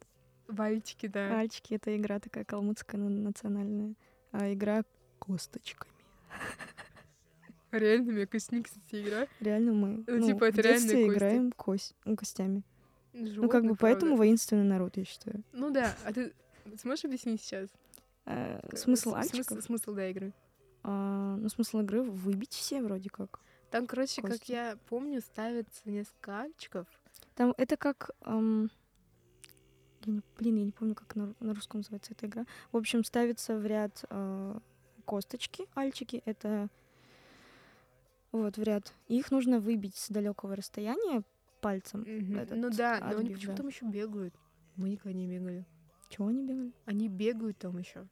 [0.48, 1.30] Вальчики, да.
[1.30, 3.96] Вальчики— это игра такая калмыцкая на- национальная.
[4.32, 4.84] А игра
[5.20, 5.92] косточками.
[7.72, 9.28] Реально, мне костник, кстати, игра.
[9.40, 11.08] Реально мы Ну, ну, типа, это кости.
[11.08, 12.64] играем кость, ну, костями.
[13.14, 14.18] ну, как бы поэтому правда.
[14.18, 15.44] воинственный народ, я считаю.
[15.54, 16.34] Ну да, а ты
[16.78, 17.70] сможешь объяснить сейчас?
[18.26, 19.46] Э, К- смысл альчиков?
[19.46, 20.34] Смысл, смысл, да, игры.
[20.84, 23.40] А, ну, смысл игры выбить все вроде как.
[23.70, 24.52] Там, короче, как Кости.
[24.52, 26.88] я помню, ставится несколько альчиков.
[27.36, 28.12] Там это как...
[28.22, 28.70] ам,
[30.06, 32.46] я не- блин, я не помню, как на, на русском называется эта игра.
[32.72, 34.60] В общем, ставится в ряд а,
[35.06, 36.22] косточки, альчики.
[36.26, 36.70] Это
[38.32, 38.94] вот в ряд.
[39.08, 41.24] И их нужно выбить с далекого расстояния
[41.62, 42.02] пальцем.
[42.02, 42.38] Мгм.
[42.38, 43.58] этот Ну да, но они отбив, почему да.
[43.58, 44.34] там еще бегают?
[44.76, 45.66] Мы никогда не бегали.
[46.10, 46.72] Чего они бегали?
[46.86, 48.08] Они бегают там еще.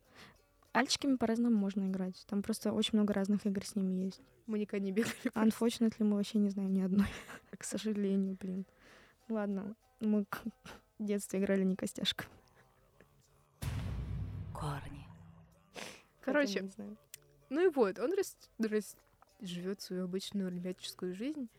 [0.73, 2.23] Альчиками по-разному можно играть.
[2.27, 4.21] Там просто очень много разных игр с ними есть.
[4.45, 5.13] Мы никогда не бегали.
[5.33, 7.07] Unfortunately, мы вообще не знаем ни одной.
[7.57, 8.65] К сожалению, блин.
[9.29, 10.71] Ладно, мы к- в
[11.03, 12.25] детстве играли не костяшка.
[14.53, 15.07] корни,
[16.21, 16.97] Короче, не знаю.
[17.49, 18.95] Ну и вот, он рас- рас-
[19.41, 21.49] живет свою обычную ребяческую жизнь.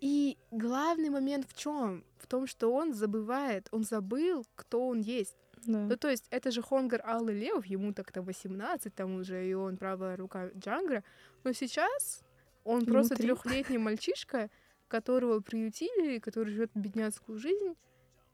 [0.00, 2.04] И главный момент в чем?
[2.18, 5.36] В том, что он забывает, он забыл, кто он есть.
[5.66, 5.80] Да.
[5.80, 9.76] Ну, то есть, это же Хонгар Алый Лев, ему так-то 18 там уже, и он
[9.76, 11.04] правая рука Джангра.
[11.44, 12.22] Но сейчас
[12.64, 14.50] он Ему просто трехлетний мальчишка,
[14.88, 17.74] которого приютили, который живет бедняцкую жизнь,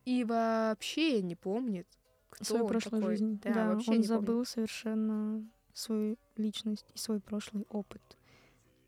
[0.05, 1.87] и вообще не помнит,
[2.31, 3.17] кто свою он прошлую такой.
[3.17, 3.41] жизнь.
[3.43, 4.07] Да, Да, вообще он не помнит.
[4.07, 8.03] забыл совершенно свою личность и свой прошлый опыт.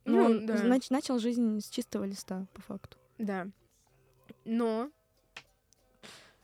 [0.04, 0.54] Ну, Ну, он да.
[0.66, 2.98] нач- начал жизнь с чистого листа, по факту.
[3.18, 3.48] Да.
[4.44, 4.90] Но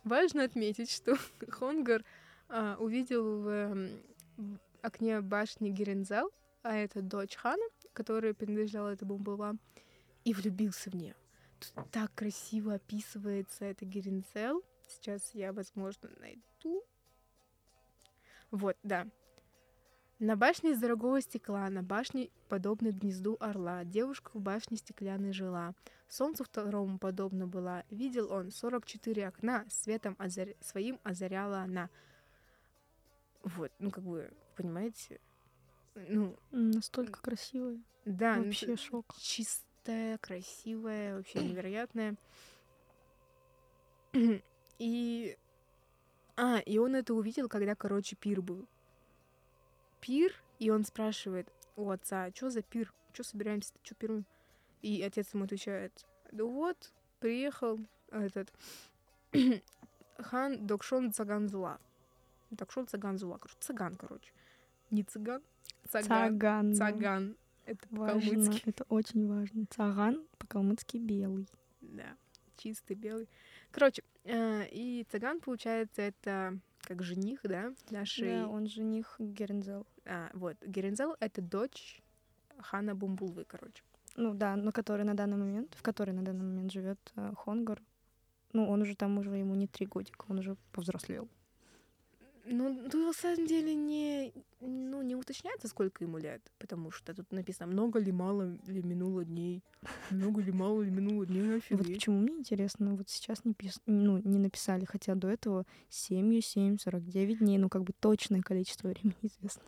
[0.05, 1.17] важно отметить, что
[1.49, 2.05] Хонгар
[2.49, 3.89] а, увидел в,
[4.37, 6.31] в окне башни Герензал,
[6.63, 9.55] а это дочь хана, которая принадлежала этому Булва,
[10.25, 11.15] и влюбился в нее.
[11.59, 14.63] Тут так красиво описывается это Герензел.
[14.89, 16.83] Сейчас я, возможно, найду.
[18.51, 19.07] Вот, да.
[20.21, 25.75] На башне из дорогого стекла, на башне, подобной гнезду орла, девушка в башне стеклянной жила.
[26.09, 27.85] Солнцу второму подобно была.
[27.89, 31.89] Видел он 44 окна, светом озаря- своим озаряла она.
[33.43, 35.21] Вот, ну как бы, понимаете?
[35.95, 37.81] Ну, Настолько красивая.
[38.05, 39.15] да, ну, Вообще шок.
[39.19, 42.17] чистая, красивая, вообще невероятная.
[44.79, 45.39] И...
[46.37, 48.67] А, и он это увидел, когда, короче, пир был.
[50.01, 52.93] Пир, и он спрашивает у отца, что за пир?
[53.13, 53.73] Что собираемся?
[53.83, 54.25] Что пируем?
[54.83, 55.93] И отец ему отвечает,
[56.33, 57.79] да вот, приехал
[58.11, 58.53] этот
[60.19, 61.79] хан Докшон Цаганзула.
[62.51, 64.33] Докшон Цаганзула, короче, цыган, короче.
[64.91, 65.43] Не цыган,
[65.89, 66.09] цаган.
[66.09, 66.73] Цаган.
[66.73, 66.79] да.
[66.79, 67.37] Цаган.
[67.67, 68.63] Это по-калмыцки.
[68.69, 69.67] Это очень важно.
[69.71, 71.47] Цаган по-калмыцки белый.
[71.81, 72.17] Да,
[72.57, 73.29] чистый белый.
[73.71, 78.41] Короче, э, и цыган, получается, это как жених, да, нашей...
[78.41, 79.87] Да, он жених Герензел.
[80.07, 82.03] А, вот, Герензел— это дочь
[82.59, 83.83] хана Бумбулвы, короче.
[84.17, 86.99] Ну да, но который на данный момент, в которой на данный момент живет
[87.37, 87.81] Хонгар.
[88.53, 91.29] Ну, он уже там уже ему не три годика, он уже повзрослел.
[92.47, 97.31] Ну, тут на самом деле не, ну, не уточняется, сколько ему лет, потому что тут
[97.33, 99.63] написано, много ли, мало ли минуло дней,
[100.11, 101.95] много ли, мало ли минуло дней, Вот офигеть.
[101.97, 106.79] почему мне интересно, вот сейчас не, пис- ну, не написали, хотя до этого 7, 7,
[106.79, 109.63] 49 дней, ну как бы точное количество времени известно.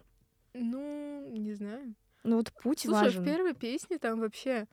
[0.54, 1.94] Ну, не знаю.
[2.24, 3.22] Ну вот путь Слушай, важен.
[3.22, 4.66] в первой песне там вообще,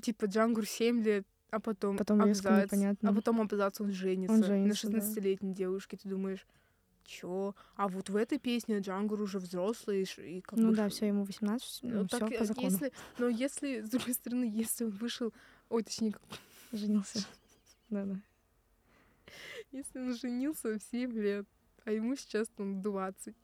[0.00, 2.70] типа, Джангур 7 лет, а потом, Потом абзац,
[3.02, 5.06] а потом абзац он женится, Он женится, на да.
[5.06, 6.46] 16-летней девушке, ты думаешь,
[7.10, 7.54] чё?
[7.76, 11.24] А вот в этой песне Джангур уже взрослый, и как Ну бы да, все, ему
[11.24, 12.68] 18, Ну, ну, все так, по закону.
[12.70, 15.32] если, но если, с другой стороны, если он вышел,
[15.68, 16.22] ой, точнее, как-
[16.72, 17.18] Женился.
[17.88, 18.16] Да-да.
[19.72, 21.46] если он женился в 7 лет,
[21.84, 23.34] а ему сейчас там 20,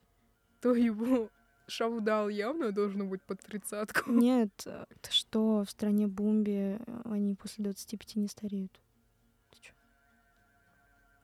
[0.61, 1.29] то его
[1.68, 4.11] шаудал явно должно быть под тридцатку.
[4.12, 8.81] Нет, э, ты что, в стране Бумби э, они после 25 не стареют.
[9.50, 9.72] Ты чё?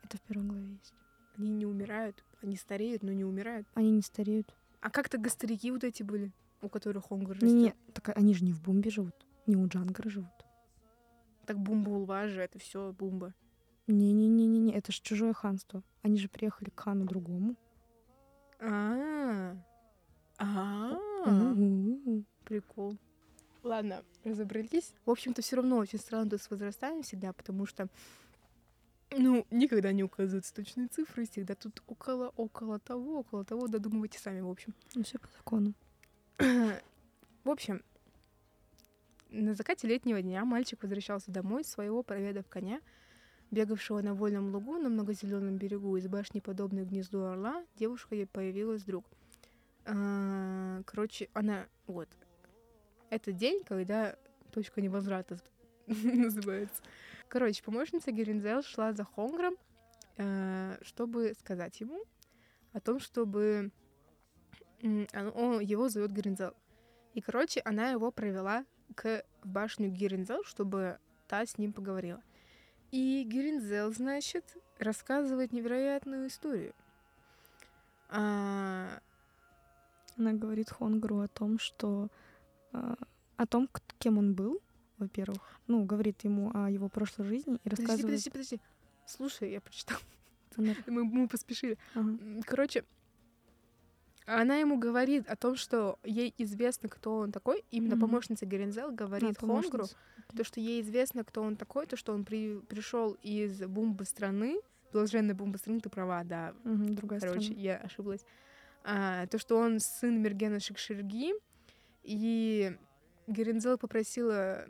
[0.03, 0.95] Это в первой главе есть.
[1.37, 3.67] Они не умирают, они стареют, но не умирают.
[3.75, 4.55] Они не стареют.
[4.81, 7.43] А как тогда старики вот эти были, у которых он растет?
[7.43, 9.15] Не-не, так они же не в Бумбе живут.
[9.47, 10.31] Не у Джангара живут.
[11.47, 13.35] Так бумба улва же, это все бумба.
[13.89, 15.83] Не-не-не-не, это же чужое ханство.
[16.03, 17.57] Они же приехали к хану другому.
[18.61, 19.57] А,
[20.39, 20.97] а,
[22.45, 22.97] прикол.
[23.65, 24.93] Ладно, разобрались.
[25.05, 27.89] В общем-то, все равно очень странно с возрастами всегда, потому что
[29.17, 34.41] ну, никогда не указываются точные цифры, всегда тут около, около того, около того, додумывайте сами,
[34.41, 34.75] в общем.
[34.95, 35.75] Ну, все по закону.
[36.39, 37.83] В общем,
[39.31, 42.81] на закате летнего дня мальчик возвращался домой, своего проведав коня,
[43.51, 48.83] бегавшего на вольном лугу на многозеленом берегу из башни, подобной гнезду орла, девушка ей появилась
[48.83, 49.07] вдруг.
[49.85, 51.67] А, Короче, она...
[51.87, 52.09] Вот.
[53.11, 54.17] Это день, когда
[54.53, 55.39] точка невозврата
[55.87, 56.83] называется.
[57.29, 59.57] Короче, помощница Геринзел шла за Хонгром,
[60.17, 62.05] э, чтобы сказать ему
[62.73, 63.71] о том, чтобы
[64.83, 66.55] он- его зовет Геринзел.
[67.15, 68.65] И, короче, она его провела
[68.95, 72.23] к башню Геринзел, чтобы та с ним поговорила.
[72.91, 76.75] И Геринзел, значит, рассказывает невероятную историю.
[78.09, 79.01] А,
[80.19, 82.09] Она говорит Хонгру о том, что...
[82.73, 82.97] а,
[83.39, 83.69] о том,
[83.99, 84.61] кем он был,
[85.03, 85.39] во-первых.
[85.67, 88.07] Ну, говорит ему о его прошлой жизни и подожди, рассказывает...
[88.07, 88.61] подожди, подожди.
[89.07, 90.01] Слушай, я прочитала.
[90.57, 91.79] Она- Мы, мы поспешили.
[91.95, 92.19] Ага.
[92.47, 92.85] Короче,
[94.25, 97.65] она ему говорит о том, что ей известно, кто он такой.
[97.71, 98.07] Именно Мгм.
[98.07, 99.97] помощница Геринзел говорит А, Хонгру, помощница.
[100.37, 104.61] то, что ей известно, кто он такой, то, что он при, пришел из бумбы страны,
[104.93, 107.61] блаженной бумбы страны, ты права, да, Мгм, другая короче, страна.
[107.61, 108.25] я ошиблась.
[108.85, 111.33] А, то, что он сын Мергена Шикширги,
[112.05, 112.77] и
[113.27, 114.67] Геринзел попросила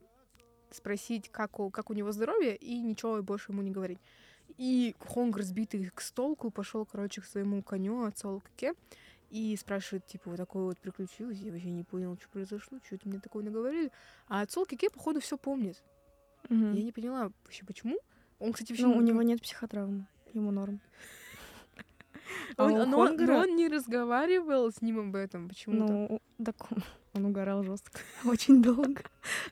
[0.74, 3.98] спросить, как у, как у него здоровье, и ничего больше ему не говорить.
[4.58, 8.74] И Хонгр, сбитый к столку, пошел, короче, к своему коню Ацолке
[9.30, 13.08] и спрашивает, типа, вот такое вот приключилось, я вообще не понял, что произошло, что это
[13.08, 13.90] мне такое наговорили.
[14.28, 15.82] А Ацолке, походу, все помнит.
[16.50, 16.74] Мгм.
[16.74, 17.98] Я не поняла вообще, почему.
[18.38, 18.87] Он, кстати, вообще...
[18.87, 20.06] Ну, у не- него нет психотравмы.
[20.35, 20.80] Ему норм.
[22.57, 25.92] А Он, у но, но Хонгра- он не разговаривал с ним об этом почему-то.
[25.92, 26.83] Ну, так он,
[27.14, 27.99] он угорал жестко.
[28.25, 29.03] Очень долго.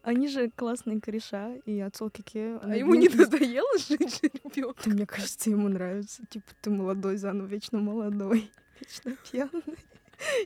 [0.02, 2.58] Они же классные кореша, и отцол Кике...
[2.62, 4.92] а ему не надоело жить с ребенком?
[4.92, 6.24] Мне кажется, ему нравится.
[6.26, 8.50] Типа, ты молодой, заново вечно молодой.
[8.80, 9.62] Вечно пьяный.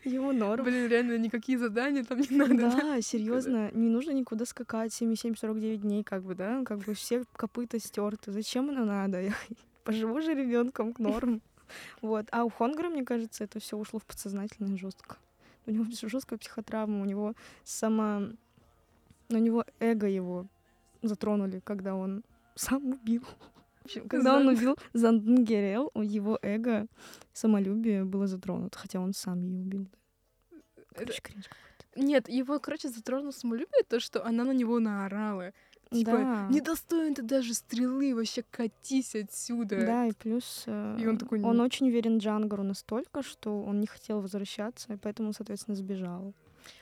[0.04, 0.64] Ему норм.
[0.64, 2.54] Блин, реально никакие задания там не надо.
[2.54, 2.70] да?
[2.70, 7.80] Да, серьезно, не нужно никуда скакать 77-49 дней, как бы, да, как бы все копыта
[7.80, 8.30] стерты.
[8.30, 9.20] Зачем это надо?
[9.20, 9.34] Я
[9.82, 11.42] поживу же ребенком к норм.
[12.02, 12.26] Вот.
[12.32, 15.16] А у Хонгра, мне кажется, это все ушло в подсознательное жестко.
[15.66, 18.22] У него жесткая психотравма, у него сама...
[19.30, 20.46] У него эго его
[21.02, 22.22] затронули, когда он
[22.54, 23.24] сам убил.
[24.08, 26.86] Когда он убил Занднгерел, у его эго,
[27.32, 29.88] самолюбие было затронуто, хотя он сам ее убил.
[30.94, 31.44] Короче, кринж.
[31.96, 35.52] Нет, его, короче, затронул самолюбие, то, что она на него наорала.
[35.94, 36.48] Типа, Да.
[36.50, 39.84] недостоин ты даже стрелы, вообще катись отсюда.
[39.86, 43.86] Да, и плюс э, И он такой, он очень верен Джангару настолько, что он не
[43.86, 46.34] хотел возвращаться, и поэтому, соответственно, сбежал.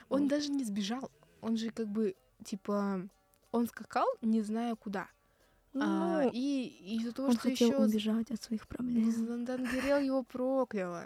[0.09, 0.29] Он Вот.
[0.29, 1.11] даже не сбежал.
[1.41, 3.07] Он же как бы, типа,
[3.51, 5.07] он скакал, не зная куда.
[5.75, 9.11] А, Ну, и и из-за того, он что хотел еще убежать от своих проблем.
[9.11, 11.05] Зандангерел его прокляла.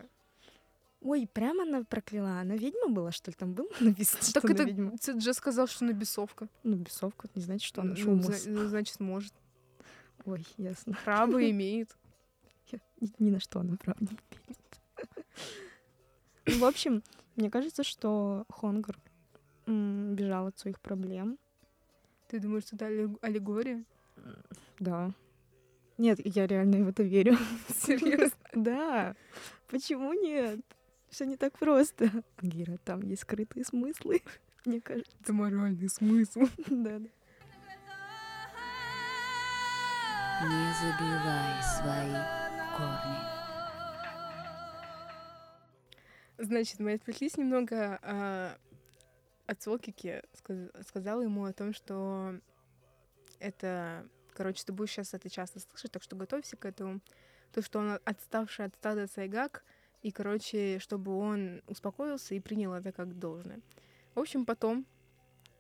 [1.02, 2.40] Ой, прямо она прокляла.
[2.40, 3.36] Она ведьма была, что ли?
[3.38, 4.98] Там было написано, что Так она это ведьма?
[4.98, 6.48] Цидже сказал, что она бесовка.
[6.64, 8.26] Ну, бесовка, не значит, что она Ну, шумус.
[8.26, 9.34] зна- ну, значит, может.
[10.26, 10.98] Ой, ясно.
[11.06, 11.96] Право имеет.
[12.72, 14.82] Я Ни, ни на что она, правда, не имеет.
[16.48, 17.04] Ну, В общем,
[17.36, 18.98] мне кажется, что Хонгар
[19.68, 21.38] бежал от своих проблем.
[22.28, 23.84] Ты думаешь, что это алле- аллегория?
[24.80, 25.12] Да.
[25.98, 27.38] Нет, я реально в это верю.
[27.76, 28.38] Серьезно?
[28.54, 29.16] Да.
[29.68, 30.60] Почему нет?
[31.18, 32.12] Все не так просто.
[32.44, 34.22] Гира, там есть скрытые смыслы.
[34.66, 35.12] Мне кажется.
[35.20, 36.42] Это моральный смысл.
[36.68, 37.10] Да, да.
[40.44, 42.22] Не забивай свои
[42.78, 43.18] корни.
[46.38, 48.56] Значит, мы отвлеклись немного а,
[49.48, 50.22] от Солкики.
[50.34, 52.36] Сказ- сказала ему о том, что
[53.40, 54.08] это...
[54.36, 57.02] Короче, ты будешь сейчас это часто слышать, так что готовься к этому.
[57.54, 59.64] То, что он отставший от стада Сайгак,
[60.02, 63.60] и, короче, чтобы он успокоился и принял это как должное.
[64.16, 64.86] В общем, потом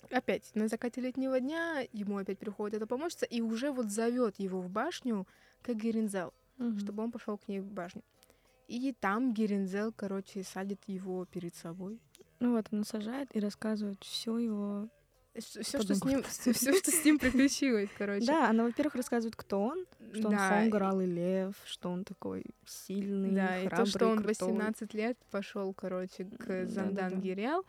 [0.09, 4.61] опять на закате летнего дня ему опять приходит эта помощница и уже вот зовет его
[4.61, 5.27] в башню
[5.61, 6.79] как Геринзел, Мгм.
[6.79, 8.03] чтобы он пошел к ней в башню.
[8.67, 11.99] И там Геринзел, короче, садит его перед собой.
[12.39, 14.89] Ну вот, он сажает и рассказывает все его...
[15.37, 18.25] Все, что с ним, все, что с ним приключилось, короче.
[18.25, 23.31] Да, она, во-первых, рассказывает, кто он, что он Хонграл и Лев, что он такой сильный,
[23.31, 24.47] Да, и то, что он крутой.
[24.49, 27.21] 18 лет пошел, короче, к Зандан.
[27.21, 27.65] Гириал.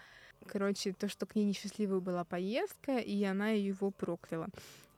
[0.46, 4.48] Короче, то, что к ней несчастливая была поездка, и она его прокляла.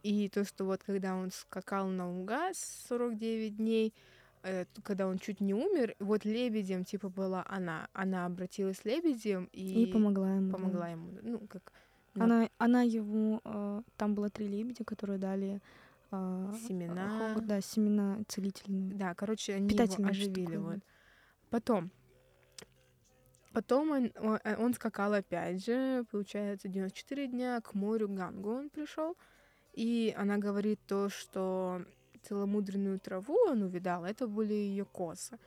[0.03, 2.57] И то, что вот когда он скакал на угас
[2.89, 3.95] 49 дней,
[4.43, 7.89] э, когда он чуть не умер, вот лебедем, типа, была она.
[7.93, 10.51] Она обратилась лебедем и, И помогла ему.
[10.51, 10.57] да.
[10.57, 11.19] помогла ему.
[11.23, 11.73] Ну, как
[12.25, 13.41] Она, она ему...
[13.45, 15.61] э, там было три лебедя, которые дали...
[16.11, 17.35] э, семена.
[17.35, 18.95] хо- да, семена целительные.
[18.95, 20.57] Да, короче, они его оживили.
[20.57, 20.79] Вот.
[21.51, 21.91] Потом.
[23.53, 28.71] Потом он, он, э, он скакал опять же, получается, 94 дня к морю Гангу он
[28.71, 29.17] пришел.
[29.73, 31.85] И она говорит то, что
[32.23, 35.39] целомудренную траву он увидал, это были ее косы.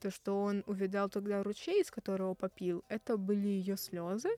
[0.00, 4.28] То, что он увидал тогда ручей, из которого попил, это были ее слезы.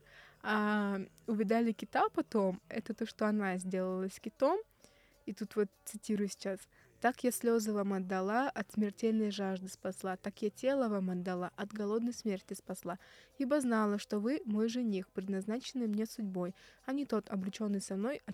[0.48, 4.60] А увидали кита потом, это то, что она сделала с китом.
[5.24, 6.60] И тут вот цитирую сейчас.
[7.00, 11.72] Так я слезы вам отдала, от смертельной жажды спасла, так я тело вам отдала, от
[11.72, 13.00] голодной смерти спасла.
[13.38, 16.54] Ибо знала, что вы мой жених, предназначенный мне судьбой,
[16.84, 18.32] а не тот, обреченный со мной о,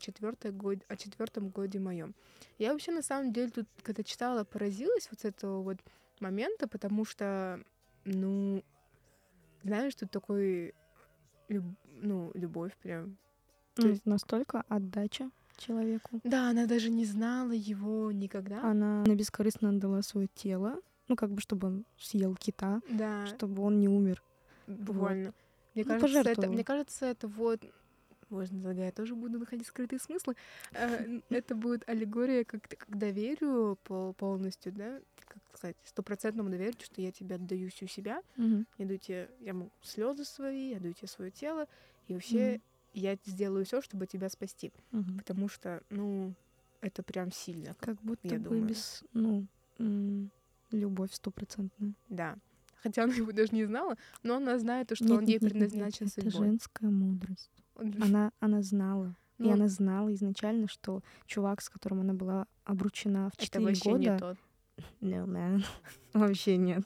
[0.52, 2.14] год, о четвертом годе моем.
[2.58, 5.78] Я вообще на самом деле тут, когда читала, поразилась вот с этого вот
[6.20, 7.58] момента, потому что,
[8.04, 8.62] ну,
[9.62, 10.74] знаешь, тут такой,
[11.52, 13.16] люб- ну, любовь прям.
[13.74, 16.20] То Ну, есть- Настолько отдача человеку.
[16.24, 18.62] Да, она даже не знала его никогда.
[18.62, 23.26] Она, она бескорыстно отдала свое тело, ну, как бы, чтобы он съел кита, да.
[23.26, 24.22] чтобы он не умер.
[24.66, 25.32] Буквально.
[25.74, 27.60] Мне, Ну, кажется, это, мне кажется, это вот...
[28.32, 30.34] Можно тогда я тоже буду находить скрытые смыслы.
[30.72, 35.00] Э, Это будет аллегория как, к доверию пол- полностью, да?
[35.26, 38.22] Как сказать, стопроцентному доверию, что я тебе отдаю всю себя,
[38.78, 41.68] я даю тебе, я могу слезы свои, я даю тебе свое тело,
[42.08, 42.60] и вообще
[42.94, 44.72] я сделаю все, чтобы тебя спасти.
[45.18, 46.32] Потому что, ну,
[46.80, 47.74] это прям сильно.
[47.80, 48.64] Как будто я бы думаю.
[48.66, 49.46] без, ну,
[50.70, 51.92] любовь стопроцентная.
[52.08, 52.36] Да.
[52.82, 55.42] Хотя она его даже не знала, но она знает, то, что Нет, он ей нет,
[55.42, 56.48] нет, нет, предназначен Это судьбой.
[56.48, 57.50] женская мудрость.
[57.76, 59.14] Он- Она, она знала.
[59.38, 63.64] ну, и она знала изначально, что чувак, с которым она была обручена в это 4
[63.64, 63.98] вообще года...
[64.12, 64.38] не тот.
[65.00, 65.64] No, man.
[66.14, 66.84] Вообще нет.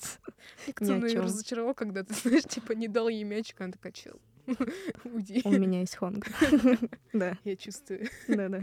[0.66, 1.22] Как Ни чём.
[1.22, 4.20] разочаровал, когда ты, знаешь, типа не дал ей мячик, она такая, чел,
[5.04, 5.40] уйди.
[5.44, 6.26] У меня есть Хонг.
[7.12, 8.08] Да, Я чувствую.
[8.28, 8.60] да, да.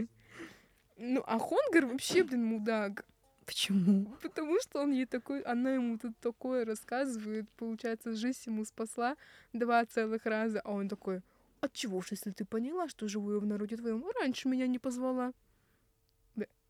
[0.98, 3.04] Ну, а Хонгар вообще, блин, мудак.
[3.46, 4.06] Почему?
[4.22, 9.16] Потому что он ей такой, она ему тут такое рассказывает, получается, жизнь ему спасла
[9.52, 11.20] два целых раза, а он такой,
[11.64, 14.78] от чего ж, если ты поняла, что живу я в народе твоем, раньше меня не
[14.78, 15.32] позвала?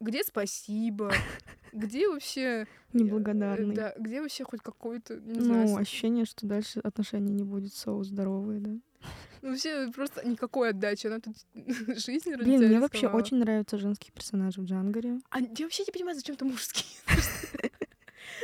[0.01, 1.13] Где спасибо?
[1.73, 2.41] Где вообще...
[2.41, 3.75] э, Неблагодарный.
[3.75, 7.73] Да, где вообще хоть какой-то, не знаю, Ну, с- ощущение, что дальше отношения не будет
[7.73, 8.71] so здоровые, да.
[9.43, 11.07] Ну, вообще просто никакой отдачи.
[11.07, 15.19] Она тут жизнь ради Блин, мне вообще очень нравятся женские персонажи в Джангаре.
[15.31, 16.87] А я вообще не понимаю, зачем там мужские.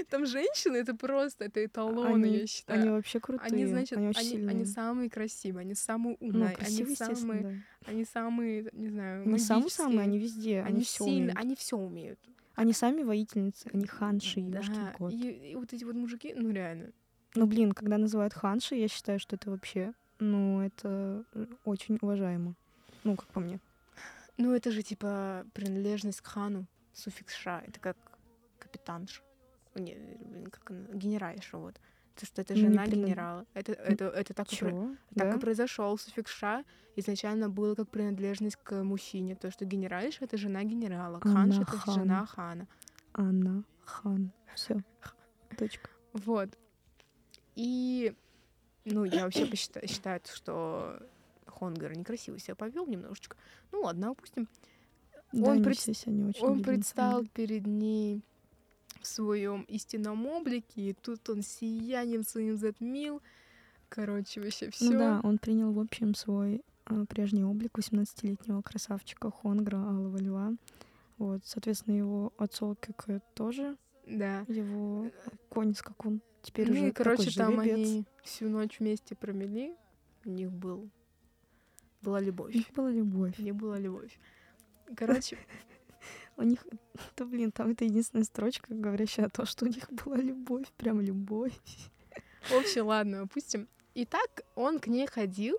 [0.10, 2.80] Там женщины, это просто, это эталоны, Они, я считаю.
[2.80, 3.46] они вообще крутые.
[3.46, 4.50] Они, значит, они они, очень сильные.
[4.50, 7.90] они самые красивые, они самые ну, умные, красивые, они самые, да.
[7.90, 10.02] они самые, не знаю, Не самые-самые, магические.
[10.02, 11.36] они везде, они, они все умеют.
[11.36, 12.20] они все умеют.
[12.54, 14.62] Они сами воительницы, они ханши, да,
[14.96, 15.12] кот.
[15.12, 16.92] и, и вот эти вот мужики, ну реально.
[17.34, 22.54] Ну, блин, когда называют ханши, я считаю, что это вообще, ну, это э, очень уважаемо.
[23.04, 23.60] Ну, как по мне.
[24.36, 27.96] Ну это же типа принадлежность к хану, суффикс ша, это как
[28.58, 29.22] капитанша.
[29.74, 31.80] Не, блин, как она, генеральша, вот.
[32.16, 33.46] То, что это Ну, жена принад- генерала.
[33.54, 35.30] Это, это, это так, и так Да?
[35.34, 35.96] и произошел.
[35.96, 36.64] Суффикс ша
[36.96, 39.36] изначально было как принадлежность к мужчине.
[39.36, 41.94] То, что генеральша— это жена генерала, ханша— это хан.
[41.94, 42.66] жена хана.
[43.14, 44.32] Анна, хан.
[44.54, 44.82] Все.
[45.58, 45.88] Точка.
[46.12, 46.50] Вот.
[47.56, 48.14] И,
[48.84, 51.00] ну, я вообще посчитаю, считаю, что
[51.46, 53.36] Хонгар некрасиво себя повел немножечко.
[53.72, 54.48] Ну ладно, опустим.
[55.32, 58.22] Да, Он пред- себя не очень Он предстал перед ней
[59.00, 63.22] в своем истинном облике, и тут он сиянием своим затмил.
[63.88, 64.84] Короче, вообще все.
[64.84, 70.52] Ну да, он принял, в общем, свой а, прежний облик 18-летнего красавчика Хонгра Алого Льва.
[71.18, 73.76] Вот, соответственно, его отцол как тоже,
[74.06, 74.44] Да.
[74.48, 75.10] его
[75.48, 76.20] конь скакун.
[76.42, 77.74] Теперь ну уже и, короче, там жеребец.
[77.74, 79.74] они всю ночь вместе промели.
[80.24, 80.88] У них был
[82.02, 82.54] была У любовь.
[82.54, 83.38] них была любовь.
[83.38, 84.18] У них была любовь.
[84.96, 85.36] Короче,
[86.40, 86.66] У них,
[87.16, 91.00] да блин, там это единственная строчка, говорящая о том, что у них была любовь, прям
[91.00, 91.52] любовь.
[92.48, 93.68] в общем, ладно, опустим.
[93.94, 95.58] И так он к ней ходил.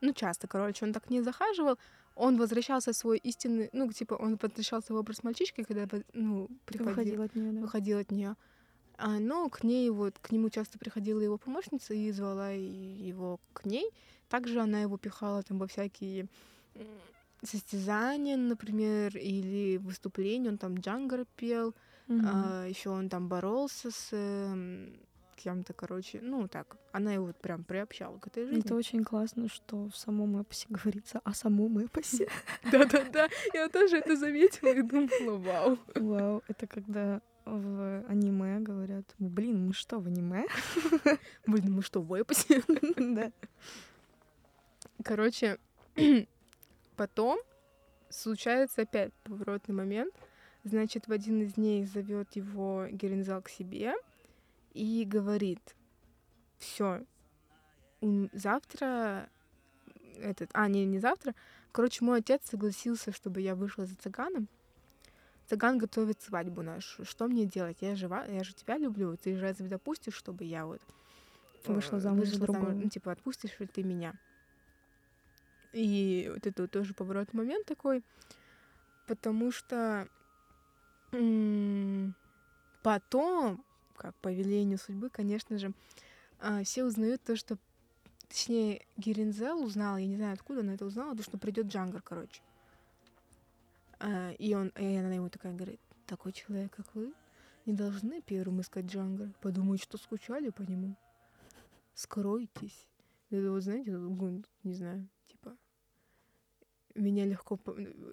[0.00, 1.78] Ну, часто, короче, он так к ней захаживал.
[2.16, 3.70] Он возвращался в свой истинный...
[3.72, 6.90] Ну, типа, он возвращался в образ мальчишки, когда, ну, приходил.
[6.90, 7.60] Выходил от нее, да.
[7.60, 8.36] выходил от нее.
[8.96, 13.64] А, но к ней вот, к нему часто приходила его помощница и звала его к
[13.64, 13.90] ней.
[14.28, 16.26] Также она его пихала там во всякие
[17.44, 20.48] состязания, например, или выступления.
[20.50, 21.74] Он там джангар пел,
[22.06, 22.66] Мгм.
[22.68, 24.94] еще он там боролся с эм,
[25.36, 26.20] кем-то, короче.
[26.22, 28.60] Ну, так, она его вот прям приобщала к этой жизни.
[28.60, 32.28] Это очень классно, что в самом эпосе говорится о самом эпосе.
[32.72, 35.78] Да-да-да, я тоже это заметила и думала, вау.
[35.94, 40.46] Вау, это когда в аниме говорят, блин, мы что, в аниме?
[41.46, 42.62] Блин, мы что, в эпосе?
[42.96, 43.32] Да.
[45.02, 45.58] Короче,
[46.96, 47.38] потом
[48.08, 50.14] случается опять поворотный момент.
[50.64, 53.94] Значит, в один из дней зовет его Герензал к себе
[54.72, 55.74] и говорит,
[56.58, 57.04] все,
[58.32, 59.28] завтра
[60.20, 61.34] этот, а, не, не завтра.
[61.72, 64.48] Короче, мой отец согласился, чтобы я вышла за цыганом.
[65.46, 67.04] Цыган готовит свадьбу нашу.
[67.04, 67.78] Что мне делать?
[67.80, 69.16] Я жива, я же тебя люблю.
[69.16, 70.80] Ты же разве допустишь, чтобы я вот
[71.66, 72.72] Вышла э, замуж за вышла другого.
[72.72, 74.14] Ну, типа, отпустишь ли ты меня?
[75.74, 78.02] И вот это вот тоже поворотный момент такой,
[79.06, 80.08] потому что
[82.82, 83.64] потом,
[83.96, 85.72] как по велению судьбы, конечно же,
[86.40, 87.58] а, все узнают то, что
[88.34, 92.42] Точнее, Герензел узнал, я не знаю, откуда она это узнала, то, что придет Джангар, короче.
[94.00, 97.12] А, и он, и она ему такая говорит, такой человек, как вы,
[97.64, 99.28] не должны первым искать Джангар.
[99.40, 100.96] Подумают, что скучали по нему.
[101.94, 102.86] Скройтесь.
[103.30, 103.92] Это вот, знаете,
[104.64, 105.08] не знаю,
[106.94, 107.58] меня легко,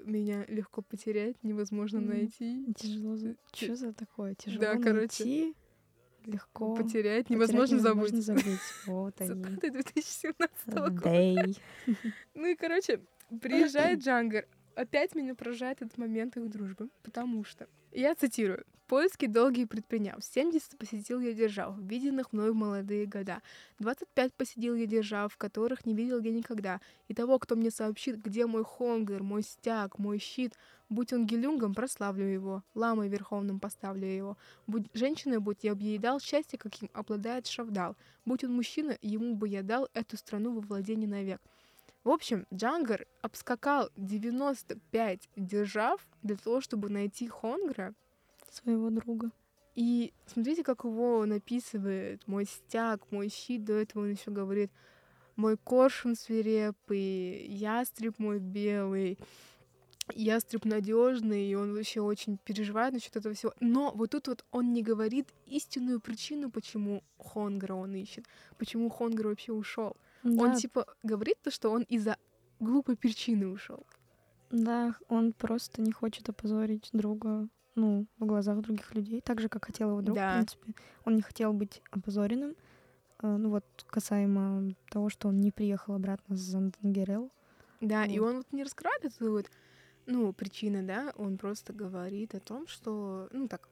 [0.06, 2.10] меня легко потерять, невозможно Мгм.
[2.10, 2.66] найти.
[2.76, 3.18] Тяжело.
[3.54, 4.36] Что за такое?
[4.36, 4.94] Тяжело Да, короче.
[5.24, 5.56] найти,
[6.26, 6.76] легко.
[6.76, 8.44] Потерять потерять невозможно невозможно забыть.
[8.44, 8.60] забыть.
[8.88, 9.44] Вот они.
[9.44, 11.50] Цитаты 2017 года.
[12.36, 13.02] Ну и, короче,
[13.42, 14.46] приезжает Джангар.
[14.76, 20.78] Опять меня поражает этот момент их дружбы, потому что, я цитирую, «Поиски долгие предпринял, 70
[20.78, 23.42] посетил я держав, виденных мной в молодые года,
[23.80, 28.46] 25 посетил я держав, которых не видел я никогда, и того, кто мне сообщит, где
[28.46, 30.54] мой хонгер, мой стяг, мой щит,
[30.90, 36.60] будь он гелюнгом, прославлю его, ламой верховным поставлю его, будь женщиной, будь я объедал счастье,
[36.60, 37.96] каким обладает Шавдал,
[38.26, 41.42] будь он мужчина, ему бы я дал эту страну во владение навек».
[42.04, 47.94] В общем, Джангар обскакал 95 держав для того, чтобы найти Хонгра.
[48.50, 49.32] Своего друга.
[49.76, 52.28] И смотрите, как его он описывает.
[52.28, 53.64] Мой стяг, мой щит.
[53.64, 54.72] До этого он еще говорит,
[55.36, 59.18] мой коршун свирепый, ястреб мой белый,
[60.14, 63.54] ястреб надежный, и он вообще очень переживает насчет этого всего.
[63.60, 68.26] Но вот тут вот он не говорит истинную причину, почему Хонгра он ищет,
[68.58, 69.96] почему Хонгра вообще ушел.
[70.24, 72.18] Он Да, типа говорит то, что он из-за
[72.60, 73.86] глупой причины ушел.
[74.52, 79.66] Да, он просто не хочет опозорить друга, ну, в глазах других людей, так же, как
[79.66, 80.32] хотел его друг, Да.
[80.32, 80.74] в принципе.
[81.06, 82.56] Он не хотел быть опозоренным.
[83.24, 87.32] Э, Ну вот, касаемо того, что он не приехал обратно с Занденгерел.
[87.80, 88.30] Да, и Вот.
[88.30, 89.50] он вот не раскрывает эту вот,
[90.06, 93.70] ну, причину, да, он просто говорит о том, что, ну, так,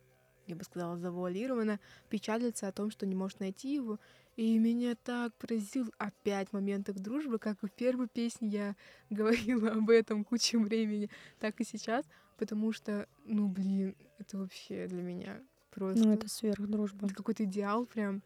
[0.47, 1.79] я бы сказала, завуалированно,
[2.09, 3.99] печалится о том, что не может найти его.
[4.39, 8.75] И меня так поразил опять момент их дружбы, как и в первой песне я
[9.09, 11.09] говорила об этом кучу времени,
[11.39, 12.05] так и сейчас,
[12.37, 16.01] потому что, ну, блин, это вообще для меня просто...
[16.01, 17.07] Ну, это сверхдружба.
[17.07, 18.23] Это какой-то идеал прям.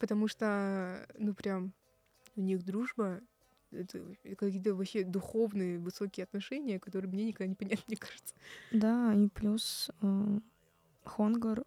[0.00, 1.72] Потому что, ну, прям
[2.34, 3.20] у них дружба,
[3.70, 4.02] это
[4.36, 8.34] какие-то вообще духовные высокие отношения, которые мне никогда не понять, мне кажется.
[8.72, 10.40] Да, и плюс э,
[11.04, 11.62] Хонгар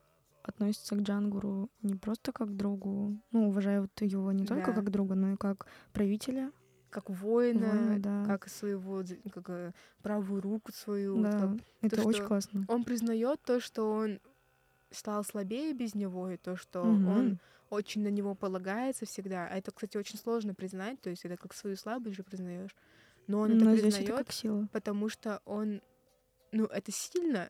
[0.47, 4.73] относится к Джангуру не просто как другу, ну, уважают его не только Да.
[4.73, 6.51] как друга, но и как правителя.
[6.89, 8.23] Как воина, Воина, да.
[8.25, 11.15] как своего, как э, правую руку свою.
[11.17, 12.65] вот Да, как- это очень что классно.
[12.69, 14.19] Он признает то, что он
[14.89, 17.07] стал слабее без него, и то, что Мгм.
[17.07, 17.39] он
[17.69, 19.47] очень на него полагается всегда.
[19.51, 22.73] А это, кстати, очень сложно признать, то есть это как свою слабость же признаешь.
[23.27, 25.81] Но он это Но признает, потому что он,
[26.53, 27.49] ну, это сильно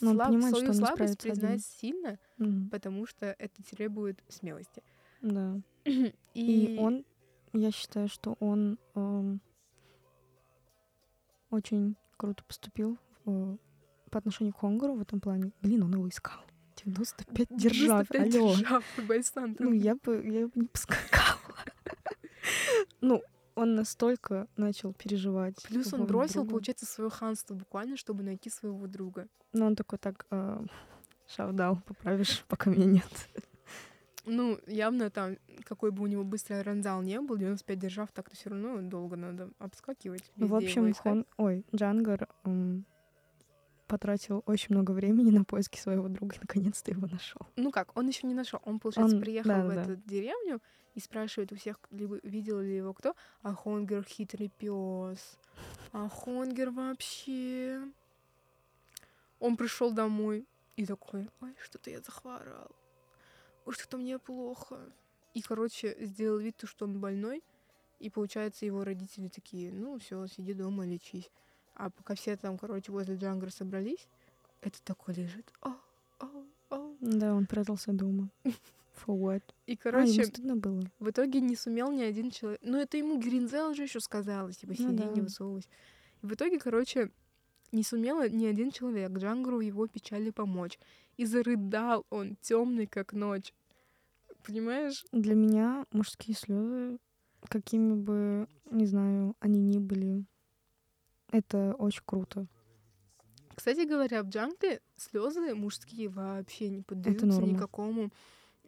[0.00, 1.40] Но он слаб- понимает, что свою он не слабость справится один.
[1.40, 2.70] признать сильно, Мгм.
[2.70, 4.82] потому что это требует смелости.
[5.22, 5.60] Да.
[5.84, 7.04] И, И он,
[7.52, 9.40] я считаю, что он эм,
[11.50, 13.56] очень круто поступил э,
[14.10, 15.52] по отношению к Хонгору в этом плане.
[15.62, 16.40] Блин, он его искал.
[16.84, 18.54] 95 держав, 95 алло.
[18.54, 18.84] держав,
[19.58, 21.36] Ну, я бы, я бы не поскакала.
[23.00, 23.22] Ну,
[23.56, 25.60] он настолько начал переживать.
[25.64, 26.50] Плюс он бросил, друга.
[26.50, 29.26] получается, свое ханство буквально, чтобы найти своего друга.
[29.52, 30.62] Но он такой так, э,
[31.26, 33.28] шавдал, поправишь, пока меня нет.
[34.26, 38.50] Ну, явно там, какой бы у него быстрый ранзал не был, 95 держав, так-то все
[38.50, 40.30] равно долго надо обскакивать.
[40.36, 40.92] Ну, в общем.
[40.94, 41.26] Хон...
[41.36, 42.28] Ой, Джангар
[43.86, 47.40] потратил очень много времени на поиски своего друга и наконец-то его нашел.
[47.56, 48.60] Ну как, он еще не нашел.
[48.64, 49.92] Он, получается, Он- приехал в да-да-да.
[49.92, 50.60] эту деревню
[50.94, 53.14] и спрашивает у всех, видел ли его кто.
[53.42, 55.38] А Хонгер хитрый пес.
[55.92, 57.80] А Хонгер вообще.
[59.38, 62.70] Он пришел домой и такой, ой, что-то я захворал.
[63.66, 64.78] Ой, что-то мне плохо.
[65.34, 67.42] И, короче, сделал вид, то, что он больной.
[67.98, 71.30] И, получается, его родители такие, ну, все, сиди дома, лечись.
[71.76, 74.08] А пока все там, короче, возле Джангара собрались,
[74.62, 75.50] это такой лежит.
[75.60, 75.72] О,
[76.20, 76.26] о,
[76.70, 76.94] о.
[77.00, 78.30] Да, он прятался дома.
[79.06, 79.42] For what?
[79.66, 80.82] И, А, короче, ему стыдно было.
[80.98, 82.60] в итоге не сумел ни один человек.
[82.62, 85.10] Ну, это ему Гринзел же еще сказала, типа, Ну сиди, да.
[85.10, 85.68] не высовывайся.
[86.22, 87.10] И в итоге, короче,
[87.72, 90.78] не сумела ни один человек Джангру его печали помочь.
[91.18, 93.52] И зарыдал он, темный как ночь.
[94.42, 95.04] Понимаешь?
[95.12, 96.98] Для меня мужские слезы,
[97.48, 100.24] какими бы, не знаю, они ни были,
[101.30, 102.46] это очень круто.
[103.54, 108.10] Кстати говоря, в джангле слезы мужские вообще не поддаются никакому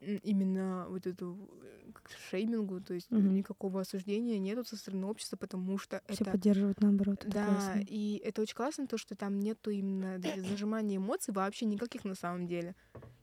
[0.00, 1.90] именно вот эту э,
[2.30, 3.38] шеймингу, то есть Мгм.
[3.40, 7.24] никакого осуждения нету со стороны общества, потому что Все это поддерживают наоборот.
[7.24, 7.86] Это Да, классно.
[7.86, 12.46] и это очень классно, то, что там нету именно зажимания эмоций вообще никаких на самом
[12.48, 12.76] деле.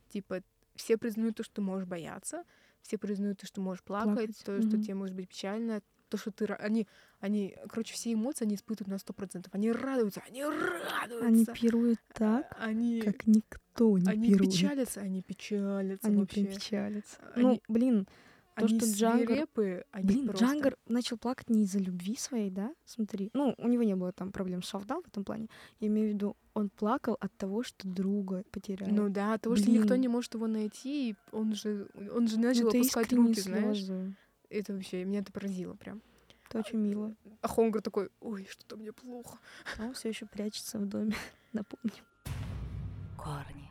[0.08, 0.42] Типа,
[0.76, 2.44] все признают то, что ты можешь бояться,
[2.82, 4.80] все признают то, что можешь плакать, Плакать, то, что мгм.
[4.80, 6.46] тебе может быть печально, то, что ты...
[6.46, 6.86] Они,
[7.20, 9.54] они, короче, все эмоции они испытывают на сто процентов.
[9.54, 11.26] Они радуются, они радуются.
[11.26, 14.50] Они пируют так, они, как никто не они пирует.
[14.52, 16.44] печалятся, они печалятся Они вообще.
[16.44, 17.16] прям печалятся.
[17.34, 18.06] Они- Ну, блин,
[18.56, 19.26] то, они что Джангар...
[19.26, 20.44] свирепые, они Блин, просто...
[20.46, 22.72] Джангар начал плакать не из-за любви своей, да?
[22.86, 23.30] Смотри.
[23.34, 25.48] Ну, у него не было там проблем с Шавдал в этом плане.
[25.78, 28.88] Я имею в виду, он плакал от того, что друга потерял.
[28.90, 30.00] Ну да, от того, что никто Блин.
[30.00, 33.84] не может его найти, и он же, он же начал Ну, опускать руки, знаешь.
[34.50, 36.02] Это вообще, меня это поразило прям.
[36.48, 37.14] Это очень мило.
[37.42, 39.38] А Хонгар такой, ой, что-то мне плохо.
[39.78, 41.14] А он все еще прячется в доме.
[41.52, 41.92] Напомню.
[43.16, 43.68] корни,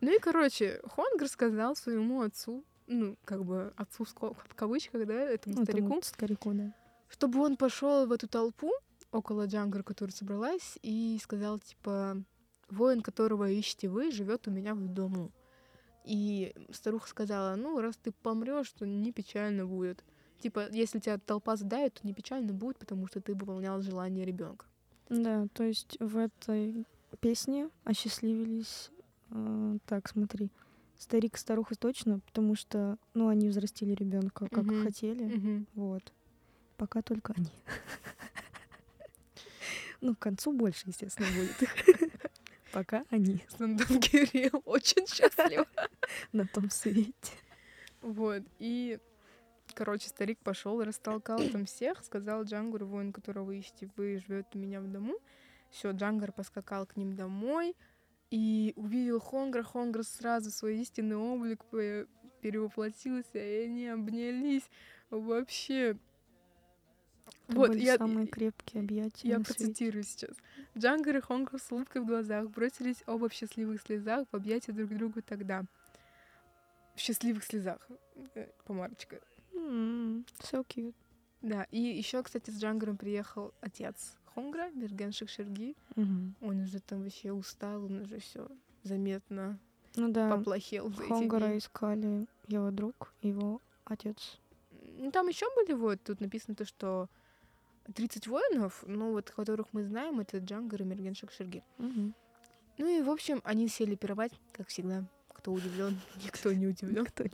[0.00, 5.56] Ну и, короче, Хонгар сказал своему отцу, ну, как бы отцу в кавычках, да, этому
[5.56, 6.72] Ну, старику, этому старику, да.
[7.08, 8.72] чтобы он пошел в эту толпу
[9.12, 12.22] около Джангара, которая собралась, и сказал, типа,
[12.70, 15.32] воин, которого ищете вы, живет у меня в дому.
[16.06, 20.04] И старуха сказала, ну, раз ты помрешь, то не печально будет.
[20.38, 24.66] Типа, если тебя толпа задавит, то не печально будет, потому что ты выполнял желание ребенка.
[25.08, 26.86] Да, то есть в этой
[27.20, 28.90] песне осчастливились...
[29.30, 30.50] э, так, смотри.
[30.96, 34.84] Старик старуха точно, потому что, ну, они взрастили ребенка, как Мгм.
[34.84, 35.66] хотели.
[35.74, 36.12] Вот.
[36.76, 37.50] Пока только они.
[40.02, 42.05] Ну, к концу больше, естественно, будет.
[42.76, 43.38] Пока они
[44.02, 45.64] Кирилл очень счастлив.
[46.32, 47.32] на том свете.
[48.02, 48.42] Вот.
[48.58, 48.98] И,
[49.72, 54.58] короче, старик пошел растолкал там всех, сказал Джангуру, воин, которого вы ищете, вы живет у
[54.58, 55.14] меня в дому.
[55.70, 57.74] Все, Джангар поскакал к ним домой
[58.30, 59.62] и увидел Хонгра.
[59.62, 62.06] Хонгра сразу свой истинный облик пе-
[62.42, 64.68] перевоплотился, и они обнялись.
[65.08, 65.96] Вообще.
[67.48, 69.60] Это вот, были я, самые крепкие объятия я на свете.
[69.64, 70.36] процитирую сейчас.
[70.76, 74.90] Джангар и Хонгар с улыбкой в глазах бросились оба в счастливых слезах в объятия друг
[74.90, 75.64] другу тогда.
[76.94, 77.86] В счастливых слезах.
[78.34, 79.20] Э, Помарочка.
[79.54, 80.94] So cute.
[81.42, 85.76] Да, и еще, кстати, с Джангаром приехал отец Хонгра, Мерген Шикшерги.
[85.94, 86.34] Мгм.
[86.40, 88.48] Он уже там вообще устал, он уже все
[88.82, 89.58] заметно
[89.96, 91.58] Ну да, поплохел Хонгара дни.
[91.58, 94.38] искали его друг, его отец.
[94.98, 97.08] Ну, там еще были вот, тут написано то, что
[97.94, 101.62] 30 воинов, ну вот, которых мы знаем, это Джангар и Мерген Шикшерги.
[101.78, 102.14] Мгм.
[102.78, 105.04] Ну и, в общем, они сели пировать, как всегда.
[105.28, 107.06] Кто удивлен, никто не удивлен.
[107.06, 107.30] Кто не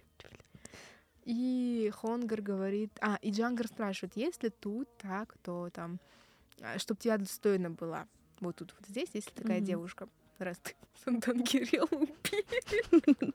[1.25, 2.93] И Хонгар говорит...
[3.01, 5.99] А, и Джангар спрашивает, если тут так, то там...
[6.77, 8.07] Чтобы тебя достойно была.
[8.41, 9.67] Вот тут, вот здесь, если такая Мгм.
[9.67, 10.09] девушка.
[10.39, 10.75] Раз ты
[11.05, 13.35] Сантан Кирилл убили.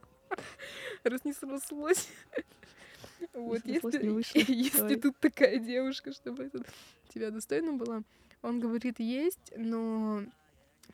[1.04, 2.08] Раз не срослось.
[3.32, 6.64] Вот, если, если тут такая девушка, чтобы это
[7.08, 8.02] тебя достойно была.
[8.42, 10.22] Он говорит, есть, но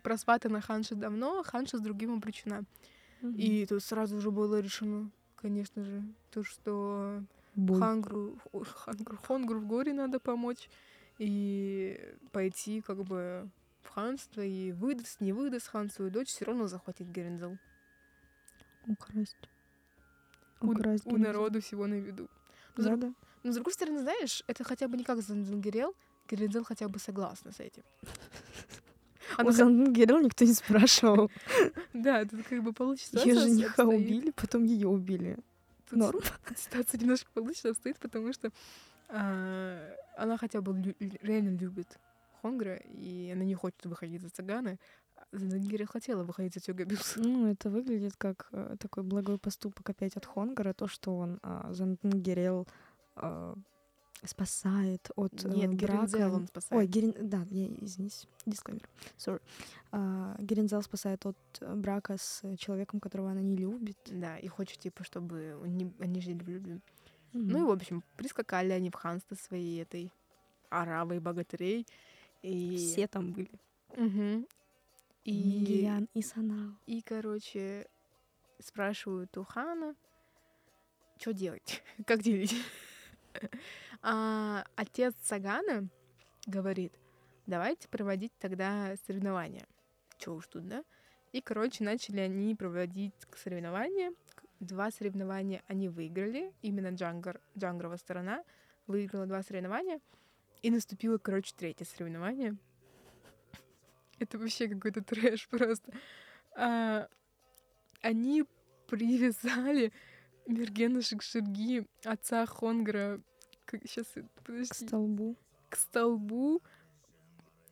[0.03, 2.65] просватана Ханша давно, а Ханша с другим обречена.
[3.21, 3.37] Мгм.
[3.37, 7.23] И тут сразу же было решено, конечно же, то, что
[7.55, 7.79] Бой.
[7.79, 10.69] Хангру, Хангру, Хонгру в горе надо помочь
[11.19, 12.01] и
[12.33, 13.49] пойти как бы
[13.83, 17.59] в ханство и выдаст, не выдаст хан свою дочь, все равно захватит Герензел.
[18.87, 19.49] Украсть.
[20.61, 22.29] У, у народу всего на виду.
[22.77, 23.15] Но с, друг- Да-да.
[23.43, 25.95] но с другой стороны, знаешь, это хотя бы не как Зангерел,
[26.31, 27.83] Герензел хотя бы согласна с этим.
[29.37, 31.31] Она Зангерел никто не спрашивал.
[31.93, 33.19] Да, тут как бы получится.
[33.21, 35.39] Ее жениха убили, потом ее убили.
[35.91, 36.21] Норм.
[36.57, 38.51] ситуация немножко получше обстоит, потому что
[39.09, 41.99] а, она хотя бы реально любит
[42.43, 44.79] Хонгра, и она не хочет выходить за цыгана.
[45.33, 47.17] Зангири хотела выходить за Тёгабюс.
[47.17, 51.73] Ну, это выглядит как э, такой благой поступок опять от Хонгара, то, что он а,
[51.73, 52.67] Зангерел
[53.17, 53.55] а,
[54.27, 56.07] спасает от э, Нет, брака.
[56.07, 56.91] Герензел он Ой, спасает.
[56.91, 57.15] Герин...
[57.21, 59.41] да, я извините, дисклеймер, sorry.
[59.93, 63.99] А, Герензел спасает от э, брака с э, человеком, которого она не любит.
[64.07, 66.81] Да, и хочет, типа, чтобы они, они жили в любви.
[67.33, 67.49] Мгм.
[67.49, 70.13] Ну и, в общем, прискакали они в ханство своей этой
[70.71, 71.87] аравой богатырей.
[72.43, 72.77] И...
[72.77, 73.51] Все там были.
[73.97, 74.47] Мгм.
[75.25, 75.33] И...
[75.33, 76.75] Мигиян и Санал.
[76.87, 77.89] И, короче,
[78.61, 79.95] спрашивают у хана,
[81.19, 82.55] что делать, как делить.
[84.07, 85.89] А отец Сагана
[86.47, 86.93] говорит,
[87.47, 89.67] давайте проводить тогда соревнования.
[90.19, 90.85] Чё уж тут, да?
[91.33, 94.13] И, короче, начали они проводить соревнования.
[94.61, 96.53] Два соревнования они выиграли.
[96.61, 98.45] Именно Джангар, Джангрова сторона
[98.87, 100.01] выиграла два соревнования.
[100.61, 102.59] И наступило, короче, третье соревнование.
[104.19, 105.93] Это вообще какой-то трэш просто.
[106.57, 107.09] А,
[108.01, 108.45] они
[108.89, 109.93] привязали
[110.47, 113.21] Мергена Шикширги, отца Хонгра,
[113.71, 115.37] сейчас, К подожди, столбу.
[115.71, 116.63] к столбу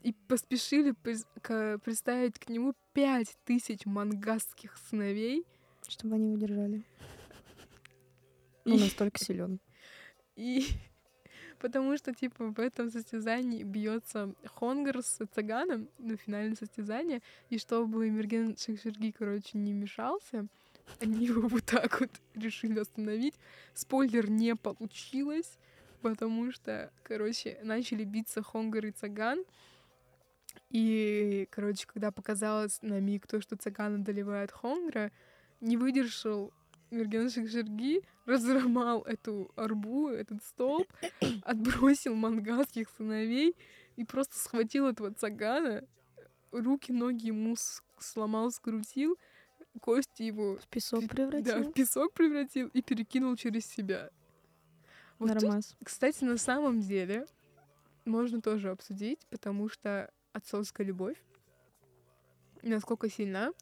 [0.02, 0.94] и поспешили
[1.42, 5.44] к- представить к нему пять тысяч мангастских сыновей.
[5.86, 6.84] Чтобы они удержали.
[8.64, 9.60] И- настолько силен.
[10.36, 10.66] И
[11.62, 18.10] потому что, типа, в этом состязании бьется Хонгар с Цаганом, ну, финальное состязание, и чтобы
[18.10, 20.48] Мерген Шикширги, короче, не мешался,
[21.00, 23.34] они его вот так вот решили остановить.
[23.74, 25.56] Спойлер, не получилось,
[26.00, 29.44] потому что, короче, начали биться Хонгар и Цаган,
[30.70, 35.12] и, короче, когда показалось на миг то, что Цаган одолевает Хонгра,
[35.60, 36.52] не выдержал
[36.92, 40.86] Мерген Шикширги, разломал эту арбу, этот столб,
[41.42, 43.56] отбросил мангасских сыновей
[43.96, 45.84] и просто схватил этого цагана,
[46.52, 47.56] руки, ноги ему
[47.98, 49.16] сломал, скрутил,
[49.80, 51.70] кости его В песок да, превратил.
[51.70, 54.10] в песок превратил и перекинул через себя.
[55.18, 55.76] Вот тут, Нормас.
[55.82, 57.26] кстати, на самом деле
[58.04, 61.16] можно тоже обсудить, потому что отцовская любовь
[62.62, 63.52] насколько сильна.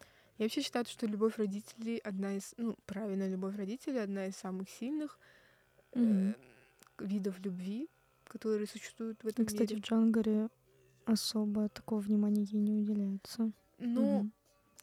[0.40, 4.70] Я вообще считаю, что любовь родителей одна из, ну, правильная любовь родителей одна из самых
[4.70, 5.18] сильных
[5.94, 6.30] Мгм.
[6.30, 7.90] э, видов любви,
[8.24, 9.82] которые существуют в этом кстати, мире.
[9.82, 10.48] в Джангаре
[11.04, 13.52] особо такого внимания ей не уделяется.
[13.76, 14.32] Ну, Мгм.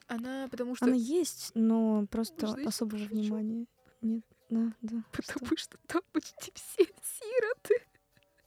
[0.06, 3.16] она, потому что, Она есть, но просто ещё особого пошучу?
[3.16, 3.66] внимания
[4.02, 4.24] нет.
[4.52, 5.04] Да, да.
[5.12, 7.82] потому что там почти все сироты.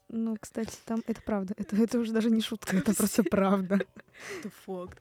[0.07, 1.55] Ну, кстати, там это правда.
[1.57, 3.81] Это, это уже даже не шутка, это просто правда.
[4.39, 5.01] Это факт.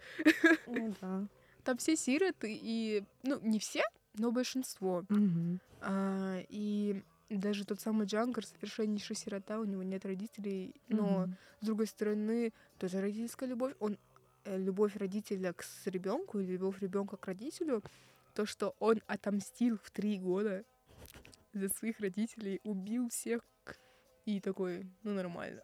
[0.65, 1.27] Ну да.
[1.69, 3.83] Там все сироты, и, ну, не все,
[4.15, 5.05] но большинство.
[5.07, 5.59] Мгм.
[5.81, 11.37] А, и даже тот самый Джангар, совершеннейший сирота, у него нет родителей, но Мгм.
[11.61, 13.75] с другой стороны, тоже родительская любовь.
[13.79, 13.99] Он
[14.45, 17.83] э, любовь родителя к ребенку или любовь ребенка к родителю,
[18.33, 20.63] то, что он отомстил в три года
[21.53, 23.41] за своих родителей, убил всех
[24.25, 25.61] и такой, ну нормально.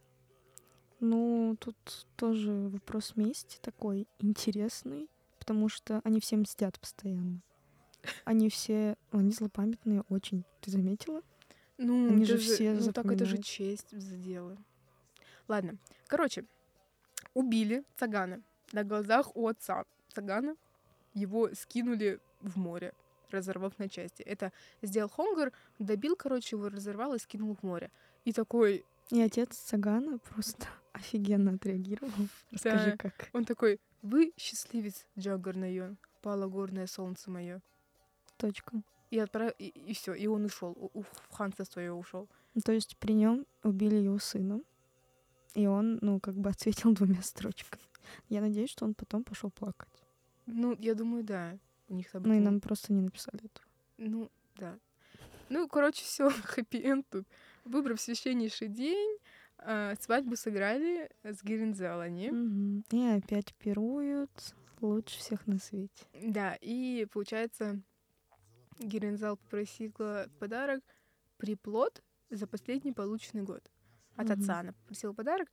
[1.00, 1.76] Ну, тут
[2.16, 5.10] тоже вопрос мести такой интересный,
[5.46, 7.40] потому что они все мстят постоянно.
[8.24, 10.44] Они все, они злопамятные очень.
[10.60, 11.22] Ты заметила?
[11.78, 14.58] Ну, Они же все ну так это же честь за дело.
[15.48, 15.78] Ладно,
[16.08, 16.46] короче,
[17.36, 18.42] убили Цагана
[18.72, 20.56] на глазах у отца Цагана.
[21.14, 22.94] Его скинули в море,
[23.30, 24.24] разорвав на части.
[24.24, 27.92] Это сделал Хонгар, добил, короче, его разорвал и скинул в море.
[28.24, 32.12] И такой, И отец Сагана просто офигенно отреагировал.
[32.52, 32.98] Расскажи, Да.
[32.98, 33.30] как.
[33.34, 37.62] он такой, вы счастливец, Джаггар Найон, пало горное солнце мое.
[38.38, 38.82] Точка.
[39.12, 42.28] И отправил, и, все, и он ушел, в ханство свое ушел.
[42.54, 44.62] Ну, То есть при нем убили его сына,
[45.54, 47.84] и он, ну, как бы ответил двумя строчками.
[48.30, 49.90] Я надеюсь, что он потом пошел плакать.
[50.48, 51.58] Ну, я думаю, да.
[51.88, 53.68] У них там Ну и нам просто не написали этого.
[53.98, 54.78] Ну, да.
[55.50, 57.28] Ну, короче, все, хэппи-энд тут.
[57.64, 59.18] Выбрав священнейший день,
[59.66, 62.32] а, свадьбу сыграли с Герензел они.
[62.32, 62.84] Мгм.
[62.92, 66.06] И опять пируют, Лучше всех на свете.
[66.14, 67.82] Да, и получается,
[68.80, 70.82] Герензал попросила подарок
[71.38, 73.72] приплод за последний полученный год.
[74.16, 74.40] От Мгм.
[74.40, 75.50] отца она попросила подарок.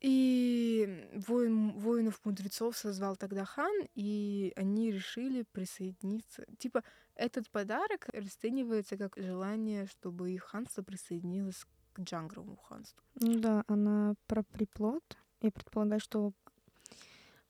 [0.00, 6.44] И воин, воинов-мудрецов созвал тогда хан, и они решили присоединиться.
[6.58, 6.82] Типа,
[7.14, 11.64] этот подарок расценивается как желание, чтобы их ханство присоединилось
[11.96, 13.00] к Джангровому ханству.
[13.20, 15.02] Ну да, она про приплод.
[15.40, 16.32] Я предполагаю, что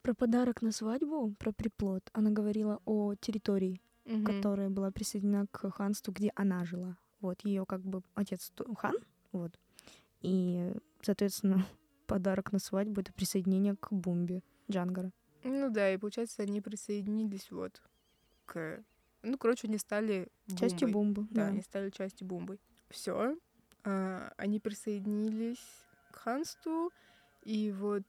[0.02, 4.24] про подарок на свадьбу, про приплод, она говорила о территории, Мгм.
[4.24, 6.96] которая была присоединена к ханству, где она жила.
[7.20, 8.94] Вот, ее как бы отец хан,
[9.32, 9.58] вот.
[10.20, 10.72] И,
[11.02, 11.56] соответственно,
[12.06, 15.10] подарок на свадьбу— это присоединение к бомбе Джангара.
[15.42, 17.82] Ну да, и получается, они присоединились вот
[18.44, 18.84] к...
[19.22, 21.24] Ну, короче, они стали Частью бомбой.
[21.24, 21.46] бомбы, Да, да.
[21.48, 22.58] они стали частью бомбы.
[22.90, 23.36] Все.
[24.36, 25.64] Они присоединились
[26.10, 26.92] к ханству,
[27.42, 28.04] и вот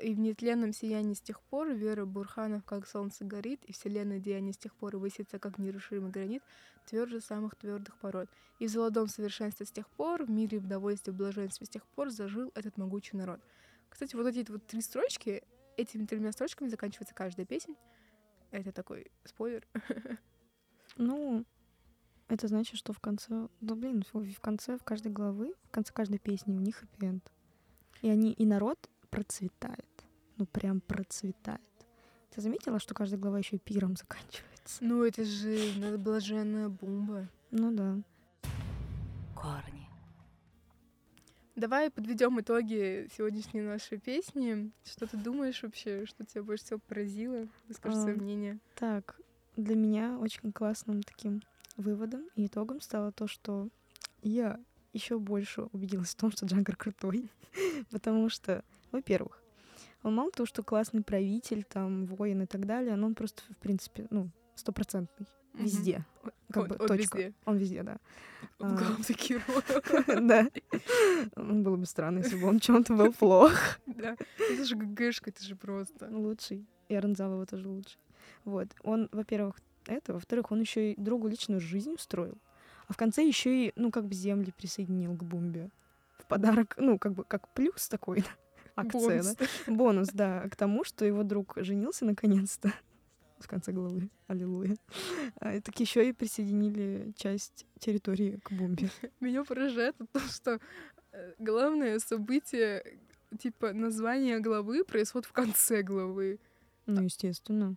[0.00, 4.52] и в нетленном сиянии с тех пор вера Бурханов как солнце горит, и вселенная деяния
[4.52, 6.42] с тех пор высится как нерушимый гранит,
[6.86, 8.28] тверже самых твердых пород.
[8.58, 11.86] И в золотом совершенстве с тех пор, в мире, в довольстве, в блаженстве с тех
[11.88, 13.40] пор зажил этот могучий народ.
[13.90, 15.42] Кстати, вот эти вот три строчки,
[15.76, 17.74] этими тремя строчками заканчивается каждая песня.
[18.50, 19.66] Это такой спойлер.
[20.96, 21.46] Ну,
[22.32, 23.48] это значит, что в конце...
[23.60, 27.30] Да, блин, в конце в каждой главы, в конце каждой песни у них хэппи-энд.
[28.00, 29.86] И они, и народ процветает.
[30.38, 31.60] Ну, прям процветает.
[32.30, 34.78] Ты заметила, что каждая глава еще и пиром заканчивается?
[34.80, 37.28] Ну, это же надо блаженная бомба.
[37.50, 37.98] Ну да.
[39.36, 39.86] корни,
[41.54, 44.72] Давай подведем итоги сегодняшней нашей песни.
[44.86, 46.06] Что ты думаешь вообще?
[46.06, 47.46] Что тебя больше всего поразило?
[47.68, 48.58] Выскажи свое Ам, мнение.
[48.76, 49.20] Так,
[49.58, 51.42] для меня очень классным таким
[51.76, 53.68] выводом и итогом стало то, что
[54.22, 54.58] я
[54.92, 57.30] еще больше убедилась в том, что Джангар крутой.
[57.90, 59.42] Потому что, во-первых,
[60.02, 63.56] он мало того, что классный правитель, там, воин и так далее, но он просто, в
[63.58, 65.26] принципе, ну, стопроцентный.
[65.54, 66.04] Везде.
[66.50, 67.18] Как Он- бы он точка.
[67.18, 67.34] везде.
[67.44, 67.98] Он везде, да.
[68.58, 68.76] Он А.
[68.76, 69.42] главный герой.
[70.28, 70.48] Да.
[71.36, 73.52] Ну, Было бы странно, если бы он чем-то был плох.
[73.86, 74.16] Да.
[74.38, 76.08] Это же ГГшка, это же просто.
[76.10, 76.66] Лучший.
[76.88, 77.98] И Аранзалова тоже лучший.
[78.44, 78.68] Вот.
[78.82, 79.56] Он, во-первых,
[79.86, 82.38] это, во-вторых, он еще и другу личную жизнь устроил.
[82.88, 85.70] А в конце еще и, ну, как бы земли присоединил к бомбе.
[86.18, 88.24] В подарок, ну, как бы, как плюс такой,
[88.76, 89.36] акция, Бонус.
[89.36, 89.72] да?
[89.72, 92.72] Бонус, да, к тому, что его друг женился наконец-то.
[93.38, 94.08] В конце главы.
[94.28, 94.76] Аллилуйя.
[95.40, 98.88] А, так еще и присоединили часть территории к бомбе.
[99.20, 100.60] Меня поражает то, что
[101.10, 102.98] э, главное событие,
[103.40, 106.38] типа название главы, происходит в конце главы.
[106.86, 107.74] Ну, естественно.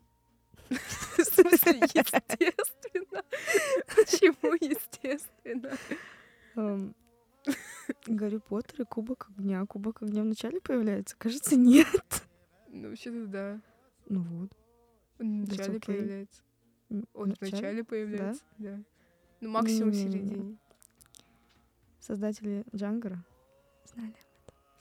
[0.69, 3.23] В смысле, естественно.
[3.95, 5.77] Почему естественно?
[6.55, 6.95] Эм,
[8.07, 9.65] Гарри Поттер и Кубок огня.
[9.65, 11.15] Кубок огня вначале появляется?
[11.17, 11.87] Кажется, нет.
[12.69, 13.61] Ну, вообще-то да.
[14.07, 14.51] Ну вот.
[15.19, 15.85] Он в That's начале okay.
[15.85, 16.41] появляется.
[16.89, 18.79] Он вначале начале появляется, да.
[19.41, 20.57] Ну, максимум в середине.
[21.99, 23.23] Создатели Джангара
[23.85, 24.15] знали.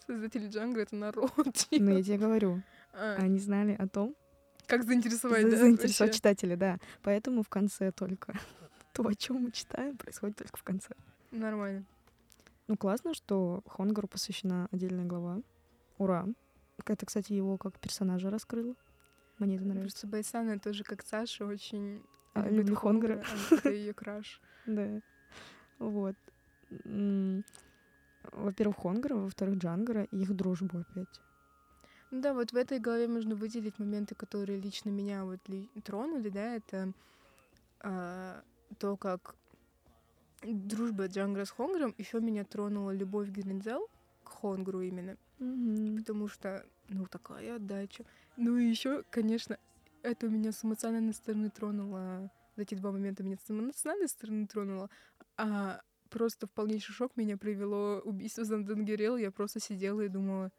[0.07, 1.33] Создатели Джанга— это народ.
[1.37, 1.83] Но типа.
[1.83, 2.63] Ну, я тебе говорю,
[2.93, 4.15] А, они знали о том,
[4.67, 5.57] Как заинтересовать, за- да?
[5.59, 6.17] заинтересовать вообще?
[6.19, 6.79] читателя, да.
[7.03, 8.33] Поэтому в конце только
[8.93, 10.95] то, о чем мы читаем, происходит только в конце.
[11.31, 11.85] Нормально.
[12.67, 15.41] Ну, классно, что Хонгару посвящена отдельная глава.
[15.99, 16.27] Ура.
[16.87, 18.75] Это, кстати, его как персонажа раскрыло.
[19.39, 19.83] Мне это нравится.
[19.83, 22.03] Просто Байсана тоже, как Саша, очень
[22.35, 23.23] А, любит Хонгара.
[23.23, 24.41] Хонгара, Это ее краш.
[24.67, 25.01] Да.
[25.79, 26.17] Вот.
[28.33, 31.21] Во-первых, Хонгара, во-вторых, Джангара и их дружбу опять.
[32.15, 36.29] Ну да, вот в этой главе можно выделить моменты, которые лично меня вот ли- тронули,
[36.29, 36.93] да, это
[37.81, 38.41] а,
[38.79, 39.35] то, как
[40.45, 43.89] дружба Джангра с Хонгром, еще меня тронула любовь Гринзел
[44.23, 45.97] к Хонгру именно, Мгм.
[45.99, 48.05] потому что, ну, такая отдача.
[48.37, 49.59] Ну и еще, конечно,
[50.05, 54.89] это меня с эмоциональной стороны тронуло, эти два момента меня с эмоциональной стороны тронуло,
[55.37, 60.53] а просто в полнейший шок меня привело убийство Занденгерел, я просто сидела и думала?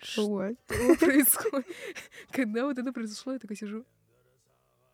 [0.00, 1.66] Что происходит?
[2.30, 3.84] Когда вот это произошло, я такая сижу.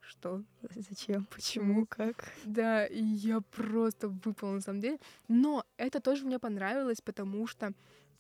[0.01, 0.43] Что?
[0.75, 1.27] Зачем?
[1.27, 1.87] Почему?
[1.87, 2.33] Как?
[2.45, 4.99] Да, и я просто выпала на самом деле.
[5.29, 7.73] Но это тоже мне понравилось, потому что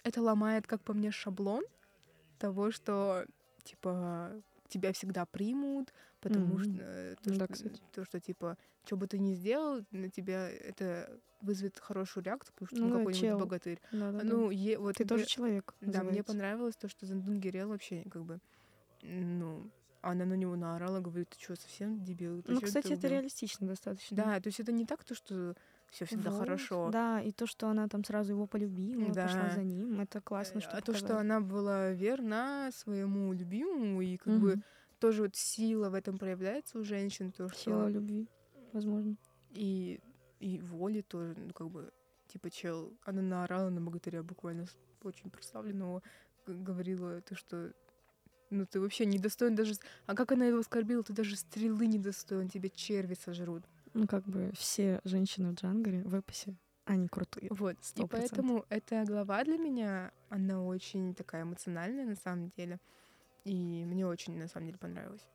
[0.04, 1.64] это ломает, как по мне, шаблон
[2.38, 3.26] того, что
[3.64, 4.32] типа
[4.70, 6.62] тебя всегда примут, потому Мгм.
[6.62, 7.80] что, э, то, Да, что кстати.
[7.92, 8.56] то, что типа
[8.86, 12.92] что бы ты ни сделал, на тебя это вызовет хорошую реакцию, потому что Ну ну,
[12.94, 13.38] да, какой-нибудь чел.
[13.38, 13.80] богатырь.
[13.92, 14.24] Да, да, да.
[14.24, 15.74] Ну, е- вот Ты тоже например, человек.
[15.80, 16.26] Да, мне называется.
[16.26, 18.38] понравилось то, что Зандун Герел вообще как бы,
[19.02, 19.70] ну,
[20.02, 22.42] она на него наорала, говорит, ты что, совсем дебил?
[22.42, 24.16] Ты Ну, кстати, это убил?» реалистично достаточно.
[24.16, 25.54] Да, то есть это не так, то, что
[25.90, 26.90] все всегда Вот, хорошо.
[26.90, 29.54] Да, и то, что она там сразу его полюбила, пошла Да.
[29.54, 34.16] за ним, это классно, Э, что а то, что она была верна своему любимому, и
[34.16, 34.40] как Мгм.
[34.40, 34.58] бы
[35.00, 37.58] тоже вот сила в этом проявляется у женщин, то, что...
[37.58, 38.28] Сила любви,
[38.72, 39.16] возможно.
[39.50, 40.00] И,
[40.38, 41.90] и воли тоже, ну, как бы,
[42.28, 44.66] типа, чел, она наорала на богатыря буквально
[45.02, 46.02] очень прославленного,
[46.46, 47.72] говорила то, что
[48.50, 49.74] ну ты вообще не достоин даже...
[50.06, 51.02] А как она его оскорбила?
[51.04, 53.64] Ты даже стрелы не достоин, тебя черви сожрут.
[53.94, 57.48] Ну, как бы все женщины в Джангаре, в эпосе, они крутые.
[57.50, 57.74] Вот.
[57.74, 58.36] И Сто процентов.
[58.38, 62.78] поэтому эта глава для меня, она очень такая эмоциональная на самом деле.
[63.44, 65.26] И мне очень, на самом деле, понравилась.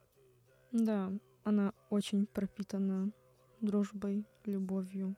[0.71, 1.11] Да,
[1.43, 3.11] она очень пропитана
[3.61, 5.15] дружбой, любовью.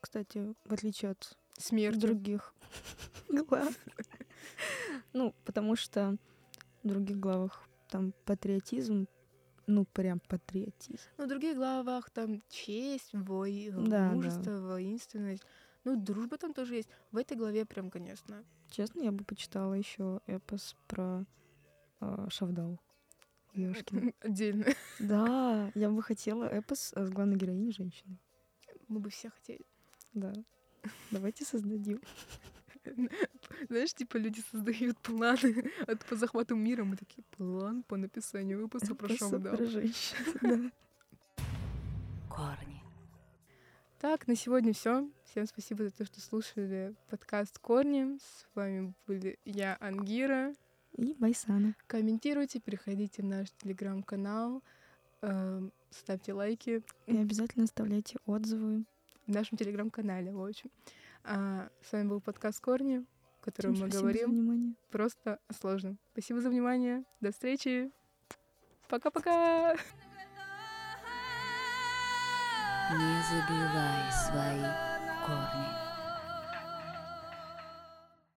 [0.00, 1.98] Кстати, в отличие от Смерть.
[1.98, 2.54] других
[3.28, 3.74] глав.
[5.12, 6.16] Ну, потому что
[6.82, 9.06] в других главах там патриотизм,
[9.70, 11.00] ну, прям патриотизм.
[11.16, 15.44] Ну, в других главах там честь, вой, Да, мужество, воинственность.
[15.84, 16.88] Ну, дружба там тоже есть.
[17.10, 18.44] В этой главе прям, конечно.
[18.68, 21.24] Честно, я бы почитала еще эпос про
[22.00, 22.78] э, Шавдал.
[23.54, 24.12] Ёшкин.
[24.20, 24.66] Отдельно.
[24.98, 28.18] Да, я бы хотела эпос э, с главной героиней женщиной.
[28.88, 29.64] Мы бы все хотели.
[30.12, 30.32] Да.
[31.10, 32.00] Давайте создадим.
[33.68, 36.84] Знаешь, типа люди создают планы от, по захвату мира.
[36.84, 39.56] Мы такие, план по написанию выпуска про Эпос Шамдал.
[39.56, 40.16] про женщин.
[40.42, 40.70] Да.
[42.28, 42.82] корни.
[44.00, 45.08] Так, на сегодня все.
[45.24, 48.18] Всем спасибо за то, что слушали подкаст Корни.
[48.18, 50.54] С вами были я, Ангира.
[50.96, 51.74] И Байсана.
[51.86, 54.62] Комментируйте, переходите в наш телеграм-канал,
[55.22, 58.84] эм, ставьте лайки И обязательно оставляйте отзывы.
[59.26, 60.70] в нашем телеграм-канале, в общем.
[61.24, 63.04] А, с вами был подкаст Корни,
[63.40, 64.74] в котором мы спасибо за говорим внимание.
[64.90, 65.98] просто о сложном.
[66.12, 67.04] Спасибо за внимание.
[67.20, 67.90] До встречи.
[68.88, 69.76] Пока-пока.
[72.92, 74.66] Не забывай свои
[75.24, 75.79] корни.